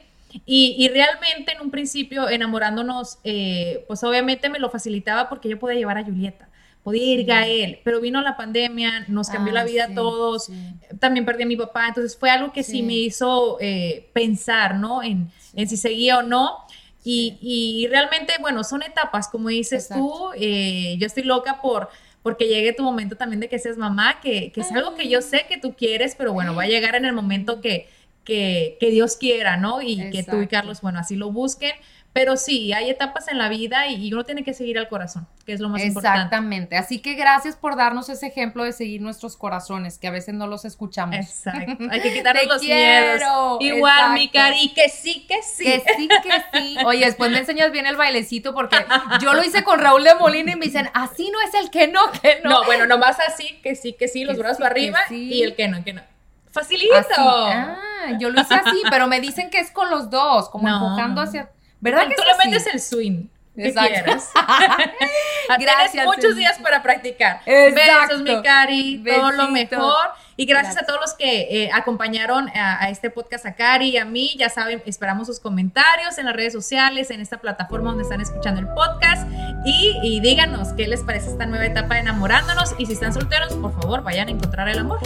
Y, 0.47 0.77
y 0.79 0.87
realmente 0.89 1.53
en 1.57 1.61
un 1.61 1.73
principio 1.73 2.29
enamorándonos, 2.29 3.19
eh, 3.25 3.85
pues 3.89 4.05
obviamente 4.05 4.49
me 4.49 4.61
lo 4.61 4.71
facilitaba 4.71 5.29
porque 5.29 5.49
yo 5.49 5.59
podía 5.59 5.77
llevar 5.77 5.99
a 5.99 6.05
Julieta, 6.05 6.49
podía 6.83 7.05
ir 7.15 7.21
Sí. 7.21 7.25
Gael, 7.27 7.81
pero 7.85 8.01
vino 8.01 8.21
la 8.23 8.37
pandemia, 8.37 9.05
nos 9.09 9.29
cambió 9.29 9.53
la 9.53 9.61
Ah, 9.61 9.65
vida 9.65 9.87
sí, 9.87 9.93
a 9.93 9.95
todos, 9.95 10.45
sí. 10.47 10.53
también 10.99 11.25
perdí 11.27 11.43
a 11.43 11.47
mi 11.47 11.57
papá, 11.57 11.89
entonces 11.89 12.17
fue 12.17 12.31
algo 12.31 12.53
que 12.53 12.63
sí, 12.63 12.83
me 12.83 12.95
hizo 12.95 13.59
eh, 13.61 14.09
pensar, 14.13 14.77
¿no? 14.77 15.03
En, 15.03 15.31
en 15.55 15.69
si 15.69 15.77
seguía 15.77 16.19
o 16.19 16.23
no. 16.23 16.59
Y, 17.03 17.39
y 17.41 17.87
realmente, 17.89 18.35
bueno, 18.41 18.63
son 18.63 18.83
etapas, 18.83 19.29
como 19.29 19.49
dices 19.49 19.89
tú, 19.89 20.31
eh, 20.37 20.97
yo 20.99 21.07
estoy 21.07 21.23
loca 21.23 21.61
por 21.63 21.89
porque 22.23 22.47
llegue 22.49 22.75
tu 22.75 22.83
momento 22.83 23.17
también 23.17 23.41
de 23.41 23.49
que 23.49 23.59
seas 23.59 23.79
mamá, 23.79 24.21
que, 24.21 24.53
que 24.53 24.61
es 24.61 24.71
algo 24.73 24.95
que 24.95 25.09
yo 25.09 25.23
sé 25.23 25.47
que 25.49 25.57
tú 25.57 25.73
quieres, 25.75 26.15
pero 26.17 26.35
bueno, 26.35 26.55
va 26.55 26.65
a 26.65 26.67
llegar 26.67 26.95
en 26.95 27.07
el 27.07 27.15
momento 27.15 27.63
que, 27.63 27.89
que, 28.25 28.77
que 28.79 28.91
Dios 28.91 29.17
quiera, 29.17 29.57
¿no? 29.57 29.81
Y 29.81 29.97
que 30.11 30.23
tú 30.23 30.37
y 30.37 30.41
Exacto. 30.43 30.49
Carlos, 30.51 30.81
bueno, 30.83 30.99
así 30.99 31.17
lo 31.17 31.33
busquen. 31.33 31.73
Pero 32.13 32.37
sí, 32.37 32.73
hay 32.73 32.91
etapas 32.91 33.29
en 33.29 33.39
la 33.39 33.49
vida 33.49 33.87
y, 33.87 33.95
y 34.09 34.13
uno 34.13 34.25
tiene 34.25 34.43
que 34.43 34.53
seguir 34.53 34.79
al 34.79 34.89
corazón, 34.89 35.29
que 35.47 35.53
es 35.53 35.61
lo 35.61 35.69
más 35.69 35.81
importante. 35.85 36.19
Exactamente. 36.19 36.77
Así 36.77 36.99
que 36.99 37.15
gracias 37.15 37.55
por 37.55 37.77
darnos 37.77 38.09
ese 38.09 38.27
ejemplo 38.27 38.65
de 38.65 38.73
seguir 38.73 39.01
nuestros 39.01 39.37
corazones, 39.37 39.97
que 39.97 40.09
a 40.09 40.11
veces 40.11 40.35
no 40.35 40.49
los 40.49 40.65
escuchamos. 40.65 41.15
Exacto. 41.15 41.85
Hay 41.89 42.01
que 42.01 42.13
quitarnos 42.15 42.47
los 42.47 42.61
quiero, 42.63 43.59
miedos. 43.61 43.77
Igual, 43.77 44.15
mi 44.15 44.29
cari, 44.29 44.73
que 44.75 44.89
sí, 44.89 45.25
que 45.29 45.41
sí. 45.43 45.63
Que 45.65 45.85
sí, 45.97 46.09
que 46.09 46.59
sí. 46.59 46.77
Oye, 46.85 47.05
después 47.05 47.31
me 47.31 47.39
enseñas 47.39 47.71
bien 47.71 47.87
el 47.87 47.95
bailecito 47.97 48.55
porque 48.55 48.85
yo 49.23 49.33
lo 49.33 49.45
hice 49.45 49.63
con 49.63 49.79
Raúl 49.79 50.03
de 50.03 50.17
Molina 50.17 50.51
y 50.51 50.57
me 50.57 50.67
dicen, 50.67 50.91
así 50.95 51.31
no 51.31 51.41
es 51.43 51.55
el 51.55 51.71
que 51.71 51.87
no, 51.87 52.01
que 52.21 52.41
no. 52.43 52.51
No, 52.51 52.65
bueno, 52.65 52.87
nomás 52.87 53.19
así, 53.21 53.61
que 53.63 53.77
sí, 53.77 53.93
que 53.93 54.09
sí, 54.09 54.25
los 54.25 54.35
Que 54.35 54.43
brazos 54.43 54.59
sí, 54.59 54.65
arriba 54.65 54.99
sí. 55.09 55.29
y 55.33 55.43
el 55.45 55.55
que 55.55 55.69
no, 55.69 55.85
que 55.85 55.93
no. 55.93 56.03
Facilito. 56.51 56.93
Así. 56.97 57.13
Ah, 57.17 57.77
yo 58.19 58.31
lo 58.31 58.41
hice 58.41 58.55
así, 58.55 58.83
pero 58.91 59.07
me 59.07 59.21
dicen 59.21 59.49
que 59.49 59.61
es 59.61 59.71
con 59.71 59.91
los 59.91 60.11
dos, 60.11 60.49
como 60.49 60.67
No. 60.69 60.75
empujando 60.77 61.21
hacia. 61.21 61.51
¿Verdad 61.81 62.09
que 62.09 62.15
Tú 62.15 62.23
es 62.57 62.67
el 62.67 62.81
swing. 62.81 63.27
Exacto. 63.57 64.11
Gracias, 65.59 65.93
Tienes 65.93 66.07
muchos 66.07 66.37
días 66.37 66.59
para 66.59 66.83
practicar. 66.83 67.41
Exacto. 67.45 68.19
Besos, 68.19 68.23
mi 68.23 68.43
Cari. 68.43 69.03
Todo 69.05 69.33
lo 69.33 69.53
Besito. 69.53 69.77
mejor. 69.77 70.07
Y 70.37 70.47
gracias, 70.47 70.75
Gracias. 70.77 70.83
a 70.83 70.87
todos 70.87 71.01
los 71.01 71.15
que 71.15 71.65
eh, 71.65 71.71
acompañaron 71.73 72.49
a, 72.57 72.83
a 72.83 72.89
este 72.89 73.11
podcast, 73.11 73.45
a 73.45 73.55
Cari 73.55 73.91
y 73.91 73.97
a 73.99 74.05
mí. 74.05 74.35
Ya 74.39 74.49
saben, 74.49 74.83
esperamos 74.87 75.27
sus 75.27 75.41
comentarios 75.41 76.17
en 76.19 76.27
las 76.27 76.35
redes 76.35 76.53
sociales, 76.53 77.11
en 77.11 77.21
esta 77.21 77.39
plataforma 77.39 77.91
donde 77.91 78.05
están 78.05 78.21
escuchando 78.21 78.61
el 78.61 78.69
podcast. 78.69 79.29
Y, 79.65 79.99
y 80.03 80.21
díganos 80.21 80.69
qué 80.75 80.87
les 80.87 81.03
parece 81.03 81.31
esta 81.31 81.45
nueva 81.45 81.67
etapa 81.67 81.95
de 81.95 82.01
enamorándonos. 82.01 82.75
Y 82.79 82.87
si 82.87 82.95
están 82.95 83.13
solteros, 83.13 83.53
por 83.55 83.73
favor, 83.81 84.03
vayan 84.03 84.29
a 84.29 84.31
encontrar 84.31 84.69
el 84.69 84.79
amor. 84.79 85.01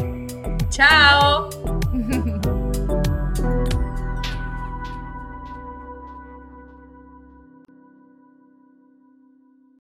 Chao. 0.71 1.49